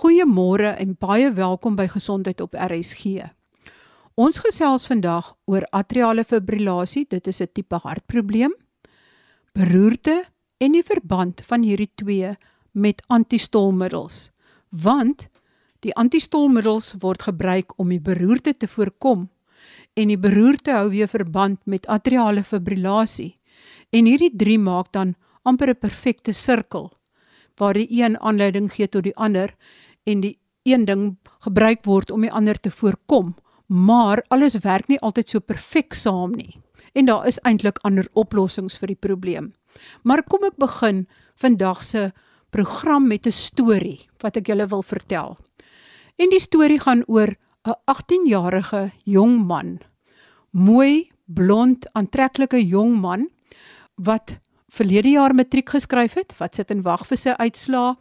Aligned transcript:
Goeiemôre 0.00 0.70
en 0.80 0.94
baie 0.96 1.28
welkom 1.36 1.74
by 1.76 1.84
Gesondheid 1.92 2.38
op 2.40 2.54
RSG. 2.56 3.26
Ons 4.16 4.38
gesels 4.40 4.86
vandag 4.88 5.26
oor 5.44 5.66
atriale 5.76 6.22
fibrillasie, 6.24 7.02
dit 7.04 7.26
is 7.28 7.40
'n 7.42 7.52
tipe 7.52 7.76
hartprobleem, 7.76 8.54
beroerte 9.52 10.24
en 10.58 10.72
die 10.72 10.82
verband 10.82 11.42
van 11.44 11.62
hierdie 11.62 11.90
twee 11.94 12.32
met 12.72 13.02
antistolmiddels. 13.08 14.30
Want 14.70 15.28
die 15.80 15.94
antistolmiddels 15.94 16.94
word 17.00 17.22
gebruik 17.22 17.78
om 17.78 17.88
die 17.88 18.00
beroerte 18.00 18.56
te 18.56 18.68
voorkom 18.68 19.28
en 19.94 20.08
die 20.08 20.18
beroerte 20.18 20.72
hou 20.72 20.88
weer 20.90 21.08
verband 21.08 21.58
met 21.66 21.86
atriale 21.86 22.42
fibrillasie. 22.42 23.38
En 23.90 24.06
hierdie 24.06 24.32
drie 24.36 24.58
maak 24.58 24.92
dan 24.92 25.14
amper 25.42 25.68
'n 25.68 25.78
perfekte 25.78 26.32
sirkel 26.32 26.90
waar 27.60 27.76
die 27.76 28.02
een 28.02 28.20
aanleiding 28.20 28.72
gee 28.72 28.88
tot 28.88 29.04
die 29.04 29.16
ander 29.16 29.54
en 30.04 30.20
die 30.20 30.38
een 30.62 30.84
ding 30.84 31.18
gebruik 31.40 31.84
word 31.84 32.10
om 32.10 32.20
die 32.20 32.32
ander 32.32 32.60
te 32.60 32.70
voorkom, 32.70 33.34
maar 33.66 34.24
alles 34.28 34.58
werk 34.64 34.88
nie 34.88 35.00
altyd 35.00 35.28
so 35.28 35.40
perfek 35.40 35.94
saam 35.94 36.34
nie. 36.36 36.60
En 36.92 37.06
daar 37.06 37.26
is 37.26 37.38
eintlik 37.46 37.78
ander 37.86 38.08
oplossings 38.12 38.78
vir 38.78 38.94
die 38.94 38.98
probleem. 38.98 39.52
Maar 40.02 40.22
kom 40.26 40.44
ek 40.44 40.58
begin 40.58 41.06
vandag 41.38 41.84
se 41.84 42.10
program 42.50 43.06
met 43.06 43.26
'n 43.26 43.32
storie 43.32 44.08
wat 44.20 44.36
ek 44.36 44.46
julle 44.46 44.66
wil 44.66 44.82
vertel. 44.82 45.38
En 46.16 46.28
die 46.28 46.40
storie 46.40 46.80
gaan 46.80 47.04
oor 47.06 47.36
'n 47.64 47.76
18-jarige 47.86 48.90
jong 49.04 49.46
man. 49.46 49.78
Mooi, 50.50 51.10
blond, 51.26 51.86
aantreklike 51.92 52.66
jong 52.66 53.00
man 53.00 53.28
wat 53.94 54.38
verlede 54.70 55.14
jaar 55.16 55.34
matriek 55.34 55.70
geskryf 55.74 56.14
het, 56.18 56.34
wat 56.38 56.56
sit 56.56 56.70
en 56.70 56.82
wag 56.86 57.06
vir 57.08 57.18
sy 57.18 57.34
uitslaa 57.38 57.94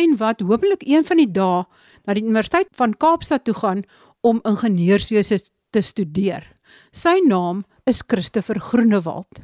en 0.00 0.16
wat 0.20 0.44
hopelik 0.44 0.84
een 0.86 1.04
van 1.04 1.20
die 1.20 1.30
dae 1.30 1.64
na 2.04 2.16
die 2.16 2.24
Universiteit 2.24 2.70
van 2.76 2.96
Kaapstad 2.96 3.44
toe 3.44 3.54
gaan 3.54 3.84
om 4.24 4.42
ingenieurswese 4.48 5.40
te 5.70 5.82
studeer. 5.82 6.46
Sy 6.92 7.18
naam 7.26 7.64
is 7.86 8.02
Christopher 8.06 8.60
Groenewald. 8.60 9.42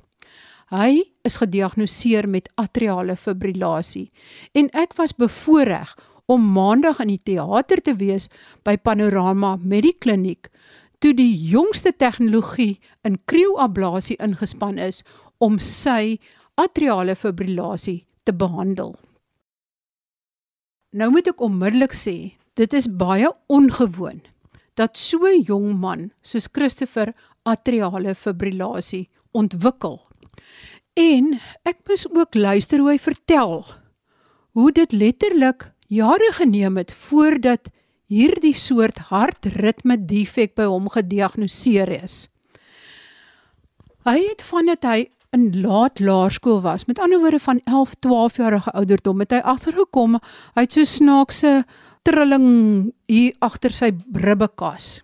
Hy 0.71 1.03
is 1.27 1.41
gediagnoseer 1.43 2.29
met 2.31 2.49
atriale 2.61 3.17
fibrillasie 3.19 4.11
en 4.55 4.71
ek 4.79 4.95
was 4.99 5.17
bevoorreg 5.19 5.97
om 6.31 6.45
maandag 6.55 7.01
in 7.03 7.11
die 7.11 7.23
teater 7.33 7.83
te 7.83 7.97
wees 7.99 8.29
by 8.65 8.77
Panorama 8.79 9.57
Medikliniek 9.59 10.47
toe 11.01 11.13
die 11.17 11.33
jongste 11.51 11.93
tegnologie 11.97 12.79
in 13.09 13.19
krioablasie 13.31 14.19
ingespan 14.23 14.79
is 14.79 15.03
om 15.41 15.59
sy 15.65 16.21
atriale 16.61 17.17
fibrillasie 17.17 18.05
te 18.25 18.35
behandel. 18.37 18.95
Nou 20.93 21.11
moet 21.15 21.31
ek 21.31 21.41
onmiddellik 21.41 21.95
sê, 21.95 22.35
dit 22.59 22.73
is 22.75 22.91
baie 22.91 23.29
ongewoon 23.49 24.21
dat 24.75 24.97
so 24.97 25.27
'n 25.27 25.43
jong 25.45 25.79
man 25.81 26.11
soos 26.23 26.49
Christopher 26.53 27.15
atriale 27.43 28.15
fibrillasie 28.15 29.09
ontwikkel. 29.33 30.01
En 30.97 31.41
ek 31.65 31.79
moes 31.87 32.07
ook 32.11 32.35
luister 32.35 32.79
hoe 32.79 32.91
hy 32.91 32.99
vertel 32.99 33.65
hoe 34.53 34.73
dit 34.73 34.93
letterlik 34.93 35.71
jare 35.87 36.33
geneem 36.33 36.77
het 36.77 36.93
voordat 36.93 37.71
hierdie 38.11 38.55
soort 38.55 38.99
hartritme 39.11 39.97
defek 40.11 40.57
by 40.59 40.67
hom 40.67 40.89
gediagnoseer 40.91 41.91
is. 42.03 42.27
Hy 44.07 44.19
het 44.19 44.43
vandat 44.43 44.87
hy 44.89 44.99
in 45.31 45.61
laat 45.61 46.01
laerskool 46.01 46.61
was, 46.61 46.85
met 46.85 46.99
ander 46.99 47.19
woorde 47.19 47.39
van 47.39 47.61
11, 47.65 47.95
12 47.95 48.37
jarige 48.37 48.71
ouderdom, 48.71 49.21
het 49.23 49.37
hy 49.37 49.39
agtergekom 49.53 50.19
hy 50.57 50.65
het 50.65 50.75
so 50.75 50.87
snaakse 50.89 51.53
trilling 52.07 52.49
hier 53.11 53.37
agter 53.39 53.75
sy 53.77 53.93
ribbekas. 54.15 55.01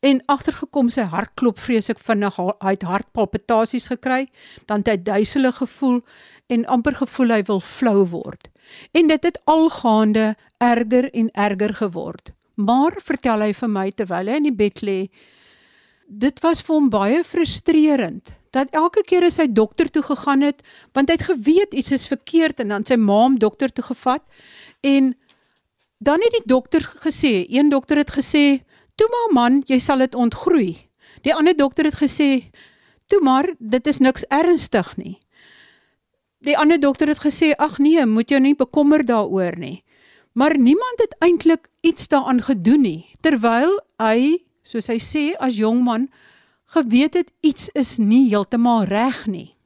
En 0.00 0.22
agtergekom 0.32 0.88
sy 0.88 1.04
hart 1.12 1.34
klop 1.36 1.60
vreeslik 1.60 2.00
vinnig, 2.00 2.38
hy 2.40 2.72
het 2.72 2.86
hartpalpitasies 2.88 3.90
gekry, 3.92 4.30
dan 4.64 4.80
het 4.80 4.88
hy 4.94 4.96
duiselig 5.10 5.60
gevoel 5.60 6.00
en 6.48 6.64
amper 6.72 6.96
gevoel 7.02 7.36
hy 7.36 7.42
wil 7.50 7.60
flou 7.60 8.06
word. 8.08 8.48
En 8.96 9.12
dit 9.12 9.28
het 9.28 9.40
algaande 9.50 10.32
erger 10.56 11.10
en 11.12 11.28
erger 11.36 11.76
geword. 11.82 12.32
Maar 12.56 12.96
vertel 13.04 13.44
hy 13.44 13.52
vir 13.56 13.72
my 13.76 13.86
terwyl 13.92 14.32
hy 14.32 14.40
in 14.40 14.48
die 14.48 14.56
bed 14.56 14.80
lê, 14.86 15.00
dit 16.08 16.42
was 16.42 16.64
vir 16.64 16.78
hom 16.78 16.88
baie 16.92 17.20
frustrerend 17.24 18.39
dat 18.50 18.70
elke 18.74 19.02
keer 19.06 19.24
as 19.24 19.38
hy 19.38 19.46
dokter 19.52 19.90
toe 19.90 20.02
gegaan 20.02 20.42
het, 20.42 20.62
want 20.92 21.08
hy 21.08 21.16
het 21.18 21.28
geweet 21.30 21.74
iets 21.74 21.92
is 21.92 22.08
verkeerd 22.10 22.60
en 22.60 22.74
dan 22.74 22.86
sy 22.86 22.98
ma 22.98 23.22
hom 23.22 23.38
dokter 23.38 23.72
toe 23.72 23.84
gevat 23.84 24.24
en 24.86 25.14
dan 26.00 26.22
het 26.24 26.32
die 26.32 26.46
dokter 26.48 26.80
gesê, 27.04 27.44
een 27.48 27.68
dokter 27.68 27.96
het 28.00 28.10
gesê, 28.10 28.64
"Toe 28.96 29.08
maar 29.10 29.34
man, 29.34 29.62
jy 29.66 29.78
sal 29.78 29.98
dit 29.98 30.14
ontgroei." 30.14 30.88
Die 31.22 31.34
ander 31.34 31.56
dokter 31.56 31.84
het 31.84 31.94
gesê, 31.94 32.50
"Toe 33.06 33.20
maar, 33.20 33.54
dit 33.58 33.86
is 33.86 33.98
niks 33.98 34.24
ernstig 34.28 34.96
nie." 34.96 35.18
Die 36.40 36.58
ander 36.58 36.80
dokter 36.80 37.08
het 37.08 37.18
gesê, 37.18 37.52
"Ag 37.56 37.78
nee, 37.78 38.06
moet 38.06 38.28
jou 38.30 38.40
nie 38.40 38.54
bekommer 38.54 39.04
daaroor 39.04 39.58
nie." 39.58 39.84
Maar 40.32 40.58
niemand 40.58 40.96
het 40.96 41.14
eintlik 41.18 41.68
iets 41.80 42.08
daaraan 42.08 42.42
gedoen 42.42 42.80
nie, 42.80 43.14
terwyl 43.20 43.80
hy, 43.98 44.38
soos 44.62 44.86
hy 44.86 44.98
sê 44.98 45.24
as 45.38 45.56
jong 45.56 45.82
man, 45.84 46.08
geweet 46.74 47.14
het 47.14 47.32
iets 47.40 47.68
is 47.74 47.96
nie 47.98 48.28
heeltemal 48.28 48.84
reg 48.90 49.26
nie. 49.26 49.56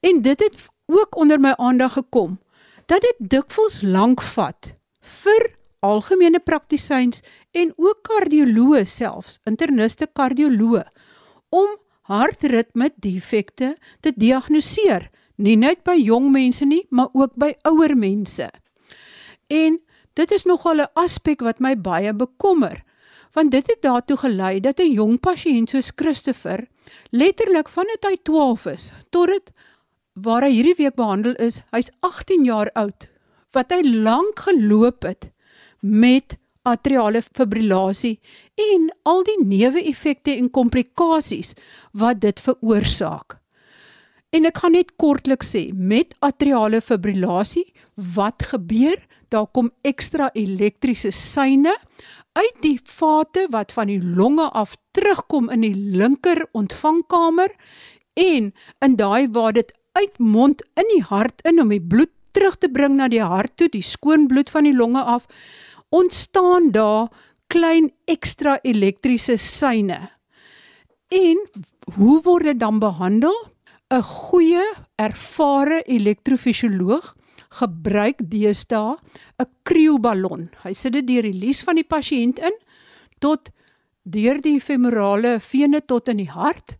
En 0.00 0.22
dit 0.22 0.40
het 0.40 0.68
ook 0.86 1.16
onder 1.16 1.40
my 1.40 1.54
aandag 1.56 1.92
gekom 1.92 2.38
dat 2.86 3.00
dit 3.00 3.16
dikwels 3.18 3.82
lank 3.82 4.22
vat 4.22 4.74
vir 5.00 5.54
algemene 5.86 6.40
praktisyns 6.42 7.22
en 7.54 7.72
ook 7.76 8.02
kardioloë 8.06 8.84
selfs, 8.86 9.40
interniste 9.46 10.06
kardioloë 10.06 10.84
om 11.54 11.76
hartritme 12.10 12.90
defekte 13.02 13.74
te 14.00 14.12
diagnoseer, 14.14 15.08
nie 15.36 15.56
net 15.58 15.82
by 15.84 15.96
jong 15.98 16.30
mense 16.32 16.64
nie, 16.64 16.84
maar 16.90 17.10
ook 17.12 17.34
by 17.38 17.52
ouer 17.68 17.96
mense. 17.98 18.48
En 19.50 19.78
dit 20.16 20.30
is 20.32 20.44
nogal 20.44 20.80
'n 20.80 20.92
aspek 20.94 21.40
wat 21.40 21.60
my 21.60 21.74
baie 21.76 22.12
bekommer, 22.12 22.82
want 23.36 23.52
dit 23.52 23.66
het 23.68 23.82
daartoe 23.84 24.16
gelei 24.16 24.60
dat 24.60 24.80
'n 24.80 24.92
jong 24.92 25.20
pasiënt 25.20 25.70
soos 25.70 25.92
Christopher 25.94 26.66
letterlik 27.10 27.68
vandat 27.68 28.08
hy 28.08 28.16
12 28.22 28.66
is 28.66 28.92
tot 29.10 29.28
dit 29.28 29.52
waar 30.14 30.46
hy 30.46 30.52
hierdie 30.54 30.78
week 30.78 30.96
behandel 30.96 31.36
is, 31.42 31.60
hy's 31.74 31.90
18 32.00 32.44
jaar 32.48 32.70
oud, 32.74 33.08
wat 33.52 33.72
hy 33.72 33.82
lank 33.84 34.40
geloop 34.48 35.04
het 35.04 35.30
met 35.80 36.38
atriale 36.66 37.22
fibrillasie 37.22 38.16
en 38.72 38.88
al 39.06 39.22
die 39.28 39.38
neeweffekte 39.44 40.34
en 40.34 40.50
komplikasies 40.50 41.54
wat 41.92 42.20
dit 42.24 42.40
veroorsaak. 42.40 43.38
En 44.34 44.48
ek 44.48 44.58
gaan 44.58 44.74
net 44.74 44.96
kortliks 45.00 45.52
sê, 45.54 45.68
met 45.72 46.16
atriale 46.24 46.80
fibrillasie, 46.80 47.68
wat 47.94 48.42
gebeur? 48.50 48.98
Daar 49.30 49.46
kom 49.46 49.70
ekstra 49.86 50.30
elektriese 50.34 51.12
syne 51.14 51.72
uit 52.36 52.58
die 52.60 52.76
vate 52.84 53.46
wat 53.50 53.72
van 53.72 53.88
die 53.88 54.00
longe 54.02 54.50
af 54.52 54.76
terugkom 54.96 55.48
in 55.52 55.64
die 55.64 55.74
linker 55.74 56.44
ontvangkamer 56.52 57.52
en 58.20 58.52
in 58.84 58.96
daai 59.00 59.28
waar 59.32 59.56
dit 59.56 59.72
uitmond 59.96 60.62
in 60.76 60.90
die 60.92 61.02
hart 61.08 61.40
in 61.48 61.60
om 61.60 61.72
die 61.72 61.80
bloed 61.80 62.12
terug 62.36 62.58
te 62.60 62.68
bring 62.68 62.98
na 62.98 63.08
die 63.08 63.24
hart 63.24 63.56
toe, 63.56 63.70
die 63.72 63.84
skoon 63.84 64.28
bloed 64.28 64.52
van 64.52 64.68
die 64.68 64.76
longe 64.76 65.00
af, 65.00 65.24
ontstaan 65.88 66.70
daar 66.74 67.08
klein 67.48 67.88
ekstra 68.04 68.58
elektriese 68.62 69.38
syne. 69.40 70.10
En 71.08 71.40
hoe 71.96 72.20
word 72.22 72.50
dit 72.50 72.60
dan 72.60 72.78
behandel? 72.82 73.36
'n 73.88 74.02
Goeie, 74.02 74.66
ervare 74.98 75.82
elektrofisioloog 75.86 77.15
gebruik 77.50 78.18
deesdae 78.30 78.96
'n 79.38 79.46
krioballon. 79.64 80.50
Hy 80.64 80.72
sit 80.72 80.92
dit 80.92 81.06
deur 81.06 81.22
die 81.22 81.38
lies 81.38 81.62
van 81.62 81.76
die 81.76 81.84
pasiënt 81.84 82.38
in 82.38 82.56
tot 83.18 83.50
deur 84.02 84.40
die 84.40 84.60
femorale 84.60 85.40
vene 85.40 85.80
tot 85.80 86.08
in 86.08 86.16
die 86.16 86.30
hart, 86.30 86.76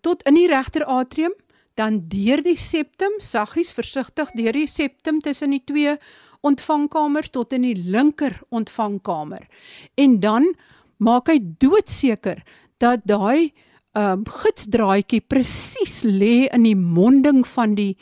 tot 0.00 0.22
in 0.26 0.34
die 0.34 0.48
regter 0.48 0.84
atrium, 0.84 1.32
dan 1.74 2.08
deur 2.08 2.42
die 2.42 2.56
septum, 2.56 3.18
saggies 3.18 3.72
versigtig 3.74 4.30
deur 4.34 4.52
die 4.52 4.66
septum 4.66 5.20
tussen 5.20 5.50
die 5.50 5.62
twee 5.64 5.96
ontvangkamers 6.44 7.30
tot 7.30 7.52
in 7.56 7.62
die 7.62 7.76
linker 7.76 8.36
ontvangkamer. 8.54 9.46
En 9.96 10.20
dan 10.20 10.50
maak 11.02 11.30
hy 11.32 11.40
doodseker 11.40 12.44
dat 12.82 13.06
daai 13.08 13.52
ehm 13.94 14.18
um, 14.18 14.22
gidsdraadjie 14.26 15.22
presies 15.30 16.02
lê 16.02 16.48
in 16.50 16.64
die 16.66 16.74
monding 16.74 17.44
van 17.46 17.76
die 17.78 17.92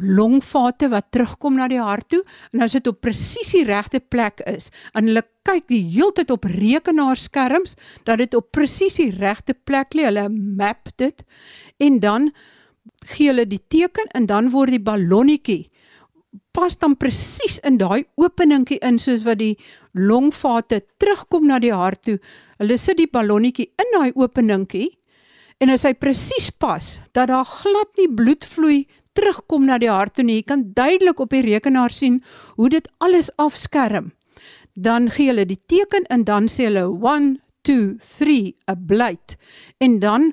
longvate 0.00 0.88
wat 0.92 1.10
terugkom 1.12 1.58
na 1.60 1.68
die 1.68 1.80
hart 1.80 2.08
toe 2.12 2.22
en 2.52 2.64
as 2.64 2.76
dit 2.76 2.86
op 2.88 3.02
presies 3.04 3.52
die 3.52 3.64
regte 3.68 4.00
plek 4.00 4.40
is 4.50 4.70
en 4.94 5.10
hulle 5.10 5.22
kyk 5.44 5.68
die 5.68 5.82
heeltyd 5.92 6.32
op 6.34 6.48
rekenaarskerms 6.48 7.76
dat 8.08 8.22
dit 8.22 8.34
op 8.34 8.50
presies 8.54 8.96
die 9.00 9.12
regte 9.12 9.54
plek 9.54 9.94
lê 9.94 10.08
hulle 10.08 10.28
map 10.32 10.88
dit 11.00 11.24
en 11.84 12.00
dan 12.00 12.32
gee 13.12 13.28
hulle 13.28 13.44
die 13.48 13.62
teken 13.68 14.08
en 14.16 14.26
dan 14.30 14.50
word 14.54 14.72
die 14.74 14.82
ballonnetjie 14.82 15.62
pas 16.54 16.76
dan 16.78 16.94
presies 16.98 17.58
in 17.66 17.78
daai 17.80 18.06
openingkie 18.20 18.78
in 18.86 18.98
soos 19.02 19.24
wat 19.26 19.40
die 19.42 19.54
longvate 19.98 20.82
terugkom 21.02 21.48
na 21.50 21.58
die 21.62 21.74
hart 21.74 22.04
toe. 22.06 22.18
Hulle 22.62 22.78
sit 22.78 23.00
die 23.00 23.10
ballonnetjie 23.10 23.72
in 23.82 23.96
daai 23.96 24.12
openingkie 24.14 24.90
en 25.62 25.72
as 25.74 25.86
hy 25.86 25.94
presies 25.98 26.50
pas 26.50 26.98
dat 27.16 27.30
daar 27.30 27.46
glad 27.48 27.90
nie 27.98 28.10
bloed 28.10 28.46
vloei 28.46 28.84
terugkom 29.14 29.66
na 29.66 29.78
die 29.78 29.90
hart 29.90 30.18
toe 30.18 30.24
nie. 30.24 30.40
Jy 30.42 30.48
kan 30.50 30.66
duidelik 30.76 31.20
op 31.20 31.32
die 31.34 31.44
rekenaar 31.46 31.94
sien 31.94 32.20
hoe 32.58 32.68
dit 32.68 32.88
alles 32.98 33.30
afskerm. 33.36 34.12
Dan 34.74 35.08
gee 35.14 35.30
hulle 35.30 35.46
die 35.46 35.60
teken 35.70 36.06
en 36.10 36.26
dan 36.26 36.50
sê 36.50 36.68
hulle 36.68 36.86
1 36.90 37.38
2 37.64 37.96
3 37.98 38.54
'n 38.68 38.86
blyt 38.86 39.36
en 39.80 39.98
dan 39.98 40.32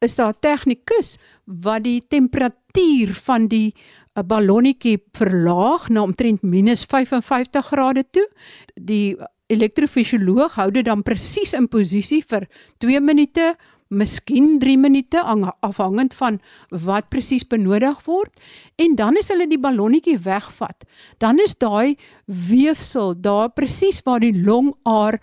is 0.00 0.14
daar 0.14 0.32
'n 0.32 0.40
tegnikus 0.40 1.18
wat 1.44 1.82
die 1.82 2.02
temperatuur 2.08 3.14
van 3.14 3.48
die 3.48 3.74
'n 4.16 4.26
ballonnetjie 4.26 5.02
verlaag 5.12 5.88
na 5.88 6.02
omtrent 6.02 6.42
minus 6.42 6.84
55 6.84 7.66
grade 7.66 8.04
toe. 8.10 8.28
Die 8.74 9.16
elektrofisioloog 9.46 10.54
hou 10.54 10.70
dit 10.70 10.84
dan 10.84 11.02
presies 11.02 11.54
in 11.56 11.68
posisie 11.68 12.22
vir 12.26 12.48
2 12.78 13.00
minute, 13.00 13.56
miskien 13.88 14.58
3 14.60 14.76
minute 14.78 15.20
afhangend 15.60 16.14
van 16.14 16.38
wat 16.70 17.08
presies 17.08 17.46
benodig 17.48 18.00
word 18.06 18.32
en 18.76 18.96
dan 18.96 19.16
as 19.16 19.30
hulle 19.32 19.48
die 19.48 19.60
ballonnetjie 19.60 20.18
wegvat, 20.24 20.84
dan 21.18 21.40
is 21.40 21.56
daai 21.56 21.96
weefsel 22.26 23.14
daar 23.16 23.50
presies 23.56 24.02
waar 24.04 24.20
die 24.20 24.34
longaar 24.36 25.20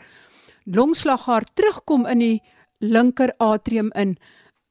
longslagaar 0.66 1.46
terugkom 1.54 2.06
in 2.10 2.20
die 2.20 2.38
linker 2.82 3.34
atrium 3.40 3.92
in, 3.96 4.18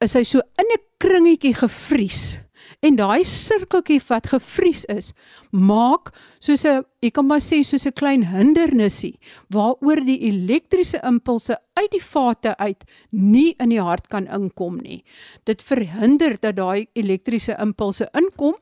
is 0.02 0.14
hy 0.14 0.24
so 0.24 0.42
in 0.58 0.66
'n 0.74 0.82
kringetjie 0.98 1.54
gevries 1.54 2.43
en 2.82 2.96
daai 2.96 3.24
sirkeltjie 3.24 4.00
wat 4.08 4.28
gevries 4.32 4.84
is, 4.92 5.12
maak 5.50 6.12
soos 6.40 6.64
'n 6.64 6.84
ek 7.02 7.14
kan 7.14 7.26
maar 7.26 7.40
sê 7.40 7.62
soos 7.64 7.86
'n 7.86 7.92
klein 7.92 8.24
hindernisie 8.24 9.18
waaroor 9.50 10.04
die 10.04 10.20
elektriese 10.28 11.00
impulse 11.04 11.56
uit 11.76 11.90
die 11.90 12.02
vate 12.02 12.56
uit 12.58 12.84
nie 13.10 13.54
in 13.58 13.70
die 13.70 13.80
hart 13.80 14.08
kan 14.08 14.26
inkom 14.26 14.80
nie. 14.82 15.04
Dit 15.44 15.62
verhinder 15.62 16.36
dat 16.40 16.56
daai 16.56 16.86
elektriese 16.94 17.56
impulse 17.60 18.08
inkom 18.14 18.54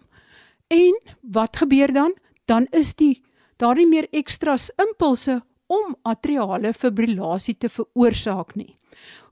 en 0.70 0.94
wat 1.22 1.56
gebeur 1.56 1.92
dan? 1.92 2.12
Dan 2.46 2.66
is 2.72 2.94
die 2.94 3.22
daar 3.56 3.76
nie 3.76 3.86
meer 3.86 4.08
ekstras 4.12 4.70
impulse 4.78 5.40
om 5.72 5.96
atriale 6.02 6.72
fibrillasie 6.72 7.54
te 7.54 7.68
veroorsaak 7.68 8.56
nie. 8.56 8.74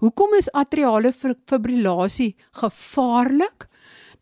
Hoekom 0.00 0.36
is 0.38 0.48
atriale 0.56 1.12
fibrillasie 1.12 2.34
gevaarlik? 2.62 3.66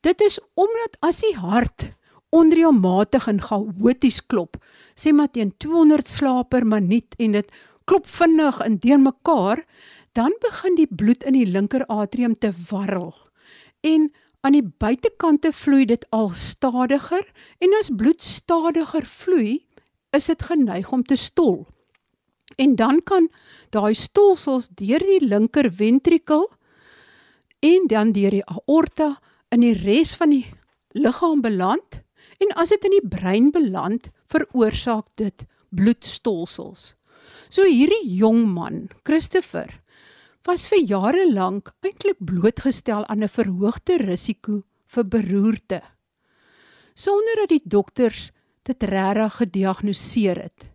Dit 0.01 0.21
is 0.23 0.39
omdat 0.55 0.99
as 1.03 1.23
die 1.25 1.37
hart 1.39 1.93
onreëlmatig 2.35 3.27
en 3.31 3.41
chaoties 3.43 4.21
klop, 4.27 4.59
sê 4.95 5.15
maar 5.17 5.31
teen 5.33 5.55
200 5.57 6.09
slae 6.09 6.45
per 6.45 6.67
minuut 6.67 7.17
en 7.19 7.37
dit 7.39 7.55
klop 7.89 8.07
vinnig 8.07 8.61
en 8.61 8.77
deurmekaar, 8.83 9.65
dan 10.13 10.35
begin 10.43 10.77
die 10.77 10.89
bloed 10.91 11.25
in 11.25 11.39
die 11.39 11.49
linker 11.49 11.87
atrium 11.89 12.35
te 12.37 12.51
warrel. 12.69 13.15
En 13.81 14.11
aan 14.45 14.55
die 14.55 14.67
buitekante 14.67 15.53
vloei 15.57 15.87
dit 15.89 16.05
al 16.15 16.31
stadiger 16.37 17.25
en 17.65 17.75
as 17.81 17.91
bloed 17.95 18.23
stadiger 18.23 19.07
vloei, 19.09 19.65
is 20.17 20.29
dit 20.31 20.43
geneig 20.43 20.93
om 20.93 21.03
te 21.05 21.17
stol. 21.17 21.67
En 22.57 22.77
dan 22.77 23.01
kan 23.05 23.29
daai 23.75 23.95
stolsels 23.95 24.71
deur 24.77 25.05
die 25.05 25.21
linker 25.25 25.69
ventrikel 25.73 26.47
en 27.65 27.89
dan 27.91 28.13
deur 28.17 28.39
die 28.39 28.47
aorta 28.47 29.17
in 29.55 29.65
die 29.65 29.75
res 29.75 30.15
van 30.17 30.31
die 30.31 30.45
liggaam 30.95 31.43
beland 31.43 32.03
en 32.39 32.55
as 32.55 32.71
dit 32.75 32.85
in 32.85 32.95
die 32.99 33.09
brein 33.09 33.51
beland, 33.51 34.11
veroorsaak 34.31 35.07
dit 35.17 35.45
bloedstolsels. 35.75 36.95
So 37.51 37.65
hierdie 37.65 38.05
jong 38.19 38.47
man, 38.47 38.89
Christopher, 39.05 39.81
was 40.47 40.69
vir 40.71 40.85
jare 40.87 41.27
lank 41.33 41.73
eintlik 41.83 42.21
blootgestel 42.21 43.05
aan 43.09 43.23
'n 43.23 43.29
verhoogde 43.29 43.99
risiko 43.99 44.63
vir 44.87 45.05
beroerte 45.05 45.83
sonder 46.99 47.45
dat 47.45 47.55
die 47.55 47.63
dokters 47.65 48.31
dit 48.67 48.83
regtig 48.91 49.39
gediagnoseer 49.39 50.43
het. 50.49 50.67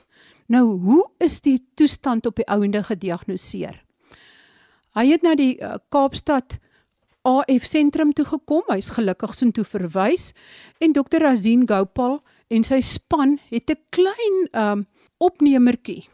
Nou, 0.47 0.79
hoe 0.79 1.03
is 1.23 1.41
die 1.43 1.59
toestand 1.75 2.25
op 2.25 2.39
die 2.39 2.47
ouende 2.51 2.83
gediagnoseer? 2.83 3.75
Hy 4.93 5.05
het 5.09 5.23
na 5.25 5.33
die 5.35 5.55
uh, 5.57 5.77
Kaapstad 5.93 6.59
AF 7.23 7.65
sentrum 7.65 8.13
toe 8.13 8.25
gekom. 8.25 8.63
Hy's 8.67 8.91
gelukkig 8.95 9.33
so 9.33 9.51
toe 9.51 9.63
verwys 9.63 10.33
en 10.79 10.93
Dr. 10.93 11.23
Azin 11.25 11.67
Gopal 11.67 12.19
en 12.49 12.63
sy 12.63 12.81
span 12.81 13.39
het 13.49 13.69
'n 13.69 13.79
klein 13.91 14.37
um 14.53 14.87
opnemertjie 15.19 16.07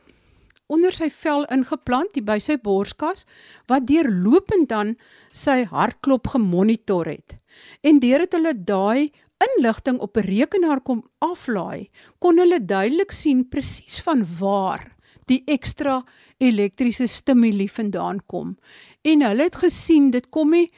onder 0.69 0.93
sy 0.93 1.09
vel 1.09 1.47
ingeplant 1.49 2.19
by 2.27 2.37
sy 2.39 2.57
borskas 2.61 3.25
wat 3.67 3.87
deurlopend 3.89 4.69
dan 4.69 4.93
sy 5.33 5.63
hartklop 5.71 6.29
gemonitor 6.35 7.09
het. 7.09 7.35
En 7.81 7.99
deurdat 7.99 8.37
hulle 8.37 8.53
daai 8.53 9.09
inligting 9.39 9.99
op 9.99 10.17
'n 10.17 10.27
rekenaar 10.27 10.81
kom 10.81 11.03
aflaai, 11.19 11.89
kon 12.19 12.37
hulle 12.37 12.59
duidelik 12.59 13.11
sien 13.11 13.49
presies 13.49 14.01
van 14.01 14.25
waar 14.39 14.95
die 15.27 15.43
ekstra 15.47 16.03
elektriese 16.37 17.07
stimule 17.07 17.67
vandaan 17.69 18.19
kom. 18.27 18.57
En 19.01 19.21
hulle 19.21 19.43
het 19.43 19.55
gesien 19.55 20.11
dit 20.11 20.29
kom 20.29 20.51
nie 20.51 20.71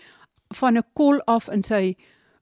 van 0.53 0.77
'n 0.77 0.83
kol 0.93 1.21
af 1.27 1.49
in 1.49 1.63
sy 1.63 1.95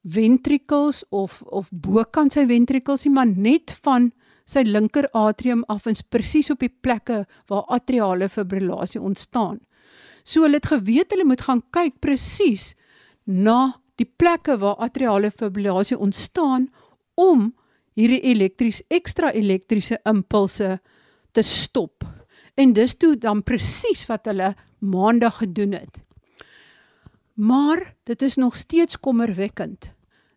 ventrikels 0.04 1.04
of 1.10 1.42
of 1.42 1.70
bokant 1.72 2.34
sy 2.34 2.46
ventrikels 2.46 3.06
nie, 3.06 3.14
maar 3.14 3.28
net 3.28 3.72
van 3.84 4.12
sy 4.46 4.64
linker 4.66 5.10
atrium 5.14 5.64
af 5.68 5.86
en 5.88 5.96
presies 6.10 6.50
op 6.50 6.60
die 6.60 6.74
plekke 6.82 7.26
waar 7.48 7.66
atriale 7.68 8.30
fibrillasie 8.30 9.02
ontstaan. 9.02 9.60
So 10.24 10.42
hulle 10.42 10.60
het 10.60 10.72
geweet 10.72 11.12
hulle 11.12 11.26
moet 11.26 11.42
gaan 11.42 11.62
kyk 11.72 12.00
presies 12.02 12.76
na 13.26 13.82
die 14.00 14.08
plekke 14.08 14.58
waar 14.58 14.80
atriale 14.80 15.32
fibrillasie 15.32 15.98
ontstaan 15.98 16.70
om 17.20 17.52
hierdie 18.00 18.22
elektries 18.32 18.82
ekstra 18.90 19.32
elektriese 19.36 20.00
impulse 20.08 20.80
te 21.36 21.44
stop. 21.44 22.06
En 22.56 22.74
dis 22.74 22.96
toe 22.96 23.16
dan 23.20 23.44
presies 23.44 24.06
wat 24.10 24.28
hulle 24.30 24.54
maandag 24.80 25.42
gedoen 25.44 25.76
het. 25.78 26.00
Maar 27.40 27.96
dit 28.04 28.22
is 28.22 28.36
nog 28.36 28.56
steeds 28.56 29.00
kommerwekkend 29.00 29.94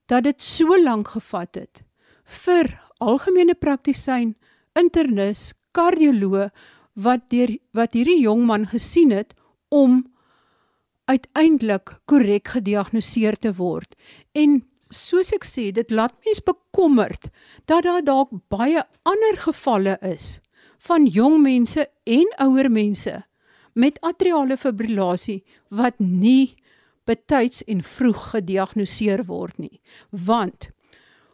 dat 0.07 0.23
dit 0.23 0.43
so 0.43 0.83
lank 0.83 1.09
gevat 1.09 1.55
het 1.55 1.83
vir 2.23 2.69
algemene 3.03 3.55
praktisyn, 3.59 4.37
internis, 4.79 5.51
kardioloog 5.75 6.53
wat 6.95 7.25
deur 7.35 7.57
wat 7.75 7.97
hierdie 7.99 8.21
jong 8.23 8.45
man 8.47 8.69
gesien 8.71 9.11
het 9.11 9.35
om 9.69 10.05
uiteindelik 11.11 11.99
korrek 12.07 12.55
gediagnoseer 12.55 13.35
te 13.35 13.51
word. 13.59 13.97
En 14.33 14.61
soos 14.93 15.33
ek 15.35 15.49
sê, 15.49 15.73
dit 15.75 15.91
laat 15.91 16.15
mens 16.23 16.45
bekommerd 16.47 17.33
dat 17.67 17.83
daar 17.83 18.05
dalk 18.07 18.31
baie 18.53 18.85
ander 19.03 19.43
gevalle 19.43 19.99
is 20.07 20.39
van 20.87 21.07
jong 21.07 21.41
mense 21.43 21.89
en 22.07 22.35
ouer 22.47 22.71
mense 22.71 23.23
met 23.75 23.99
atriale 24.07 24.57
fibrillasie 24.57 25.41
wat 25.71 25.99
nie 25.99 26.62
betyds 27.05 27.65
en 27.65 27.83
vroeg 27.83 28.31
gediagnoseer 28.35 29.25
word 29.27 29.59
nie. 29.59 29.81
Want 30.11 30.71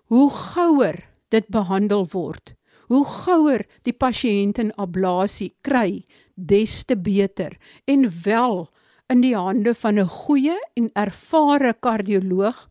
hoe 0.09 0.31
gouer 0.31 1.05
dit 1.29 1.49
behandel 1.53 2.07
word, 2.13 2.55
hoe 2.89 3.05
gouer 3.05 3.67
die 3.85 3.93
pasiënt 3.93 4.59
'n 4.59 4.73
ablasie 4.77 5.53
kry, 5.63 6.05
des 6.35 6.85
te 6.85 6.97
beter 6.97 7.59
en 7.85 8.09
wel 8.25 8.69
in 9.09 9.21
die 9.21 9.37
hande 9.37 9.75
van 9.75 9.99
'n 9.99 10.09
goeie 10.09 10.57
en 10.75 10.91
ervare 10.95 11.75
kardioloog 11.81 12.69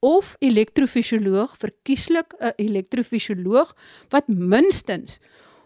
of 0.00 0.36
elektrofisioloog, 0.38 1.56
verkieslik 1.56 2.34
'n 2.38 2.52
elektrofisioloog 2.56 3.74
wat 4.08 4.28
minstens 4.28 5.18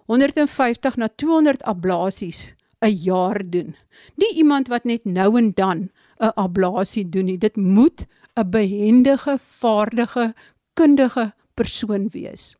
150 0.06 0.96
na 0.96 1.08
200 1.08 1.62
ablasies 1.62 2.54
'n 2.80 2.90
jaar 2.90 3.50
doen. 3.50 3.76
Nie 4.16 4.34
iemand 4.34 4.68
wat 4.68 4.84
net 4.84 5.04
nou 5.04 5.38
en 5.38 5.52
dan 5.54 5.90
'n 6.22 6.32
ablasie 6.34 7.08
doen 7.08 7.24
nie. 7.24 7.38
Dit 7.38 7.56
moet 7.56 8.06
'n 8.34 8.50
behendige, 8.50 9.38
vaardige, 9.38 10.34
kundige 10.74 11.32
persoon 11.54 12.08
wees. 12.08 12.56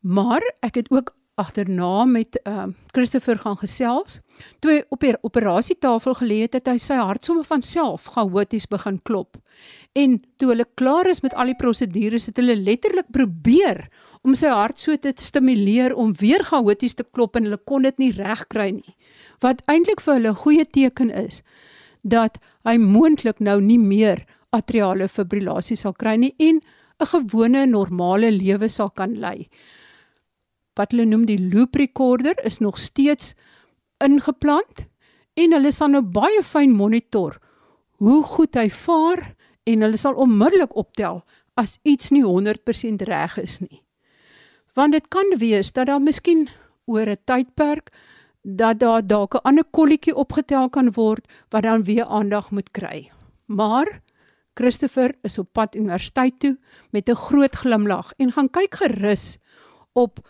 Maar 0.00 0.42
ek 0.60 0.74
het 0.74 0.90
ook 0.90 1.14
agterna 1.34 2.04
met 2.04 2.40
ehm 2.42 2.68
uh, 2.68 2.74
Christopher 2.86 3.38
gaan 3.38 3.56
gesels. 3.56 4.20
Toe 4.60 4.70
hy 4.70 4.80
op 4.88 5.00
die 5.00 5.14
operasietafel 5.22 6.14
gelê 6.14 6.42
het, 6.44 6.52
het 6.58 6.68
hy 6.68 6.76
sy 6.78 6.98
hart 7.00 7.24
sommer 7.24 7.46
van 7.48 7.62
self 7.62 8.10
chaoties 8.14 8.68
begin 8.68 8.98
klop. 9.02 9.38
En 9.92 10.20
toe 10.36 10.50
hulle 10.52 10.66
klaar 10.74 11.08
is 11.08 11.22
met 11.24 11.34
al 11.34 11.52
die 11.52 11.56
prosedures, 11.56 12.26
het 12.28 12.36
hulle 12.36 12.56
letterlik 12.56 13.08
probeer 13.12 13.86
om 14.22 14.36
sy 14.38 14.52
hart 14.52 14.80
so 14.80 14.96
te 14.96 15.12
stimuleer 15.16 15.94
om 15.94 16.12
weer 16.20 16.44
chaoties 16.44 16.94
te 16.94 17.04
klop 17.04 17.36
en 17.36 17.48
hulle 17.48 17.60
kon 17.64 17.88
dit 17.88 17.98
nie 17.98 18.12
regkry 18.12 18.70
nie. 18.76 18.96
Wat 19.40 19.64
eintlik 19.66 20.04
vir 20.04 20.14
hulle 20.14 20.32
'n 20.36 20.42
goeie 20.44 20.64
teken 20.64 21.10
is 21.10 21.42
dat 22.02 22.38
hy 22.66 22.76
moontlik 22.78 23.40
nou 23.40 23.60
nie 23.60 23.78
meer 23.78 24.26
atriale 24.52 25.08
fibrillasie 25.08 25.76
sal 25.76 25.94
kry 25.94 26.16
nie 26.16 26.34
en 26.38 26.60
'n 27.00 27.06
gewone 27.06 27.66
normale 27.66 28.30
lewe 28.30 28.68
sal 28.68 28.90
kan 28.90 29.14
lei. 29.14 29.48
Wat 30.76 30.92
hulle 30.92 31.04
noem 31.04 31.26
die 31.26 31.38
loop 31.38 31.74
recorder 31.74 32.34
is 32.44 32.58
nog 32.58 32.78
steeds 32.78 33.34
ingeplant 34.04 34.86
en 35.36 35.52
hulle 35.52 35.72
sal 35.72 35.88
nou 35.88 36.02
baie 36.02 36.42
fyn 36.42 36.72
monitor 36.76 37.38
hoe 38.02 38.22
goed 38.24 38.54
hy 38.54 38.68
vaar 38.68 39.34
en 39.66 39.82
hulle 39.82 39.96
sal 39.96 40.14
onmiddellik 40.14 40.76
optel 40.76 41.22
as 41.60 41.78
iets 41.82 42.10
nie 42.10 42.24
100% 42.24 43.02
reg 43.06 43.36
is 43.38 43.60
nie. 43.60 43.82
Want 44.74 44.92
dit 44.92 45.08
kan 45.08 45.36
wees 45.38 45.72
dat 45.72 45.86
daar 45.86 46.00
miskien 46.00 46.48
oor 46.86 47.06
'n 47.06 47.20
tydperk 47.24 47.90
dat 48.42 48.78
daar 48.78 49.06
dalk 49.06 49.34
'n 49.34 49.42
ander 49.42 49.64
kolletjie 49.64 50.14
opgetel 50.14 50.68
kan 50.68 50.92
word 50.92 51.28
wat 51.48 51.62
dan 51.62 51.84
weer 51.84 52.04
aandag 52.04 52.50
moet 52.50 52.70
kry. 52.70 53.10
Maar 53.46 54.00
Christopher 54.54 55.14
is 55.22 55.38
op 55.38 55.52
pad 55.52 55.74
universiteit 55.74 56.38
toe 56.38 56.58
met 56.90 57.08
'n 57.08 57.14
groot 57.14 57.54
glimlag 57.54 58.12
en 58.16 58.32
gaan 58.32 58.50
kyk 58.50 58.74
gerus 58.74 59.38
op 59.92 60.28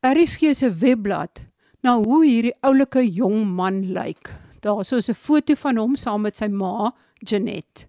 RSG 0.00 0.54
se 0.54 0.74
webblad 0.74 1.46
na 1.80 1.96
hoe 1.96 2.24
hierdie 2.24 2.56
oulike 2.60 3.12
jong 3.12 3.46
man 3.46 3.92
lyk. 3.92 4.30
Daar's 4.60 4.88
so 4.88 4.96
'n 4.96 5.14
foto 5.14 5.54
van 5.54 5.76
hom 5.76 5.96
saam 5.96 6.20
met 6.20 6.36
sy 6.36 6.46
ma, 6.46 6.94
Janet. 7.18 7.86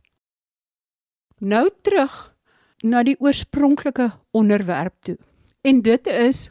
Nou 1.37 1.69
terug 1.81 2.33
na 2.79 3.03
die 3.03 3.19
oorspronklike 3.19 4.11
onderwerp 4.31 4.93
toe. 4.99 5.17
En 5.61 5.81
dit 5.81 6.07
is 6.07 6.49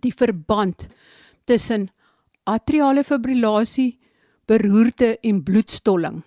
die 0.00 0.14
verband 0.14 0.86
tussen 1.44 1.88
atriale 2.48 3.04
fibrillasie, 3.04 3.98
beroerte 4.48 5.16
en 5.20 5.42
bloedstolling. 5.44 6.22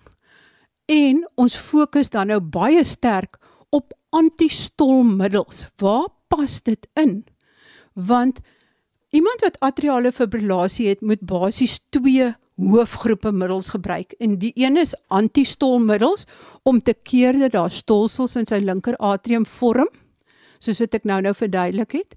En 0.90 1.22
ons 1.40 1.56
fokus 1.56 2.10
dan 2.14 2.30
nou 2.30 2.40
baie 2.40 2.84
sterk 2.86 3.38
op 3.74 3.94
antistolmiddels. 4.14 5.66
Waar 5.82 6.08
pas 6.30 6.60
dit 6.62 6.86
in? 6.98 7.22
Want 7.92 8.40
iemand 9.10 9.42
wat 9.44 9.58
atriale 9.60 10.12
fibrillasie 10.12 10.88
het, 10.92 11.00
moet 11.00 11.20
basies 11.20 11.80
twee 11.90 12.30
hoofgroepe 12.62 13.32
middels 13.32 13.72
gebruik. 13.72 14.14
En 14.20 14.38
die 14.38 14.52
een 14.54 14.76
is 14.76 14.94
antistolmiddels 15.08 16.26
om 16.62 16.82
te 16.82 16.94
keer 17.02 17.38
dat 17.38 17.56
daar 17.56 17.70
stolsels 17.70 18.36
in 18.36 18.46
sy 18.46 18.60
linker 18.62 18.96
atrium 19.00 19.46
vorm, 19.48 19.88
soos 20.62 20.78
wat 20.84 20.94
ek 21.00 21.08
nou 21.08 21.20
nou 21.24 21.34
verduidelik 21.34 21.96
het. 21.96 22.16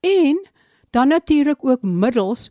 En 0.00 0.40
dan 0.90 1.12
natuurlik 1.12 1.62
ook 1.62 1.82
middels 1.82 2.48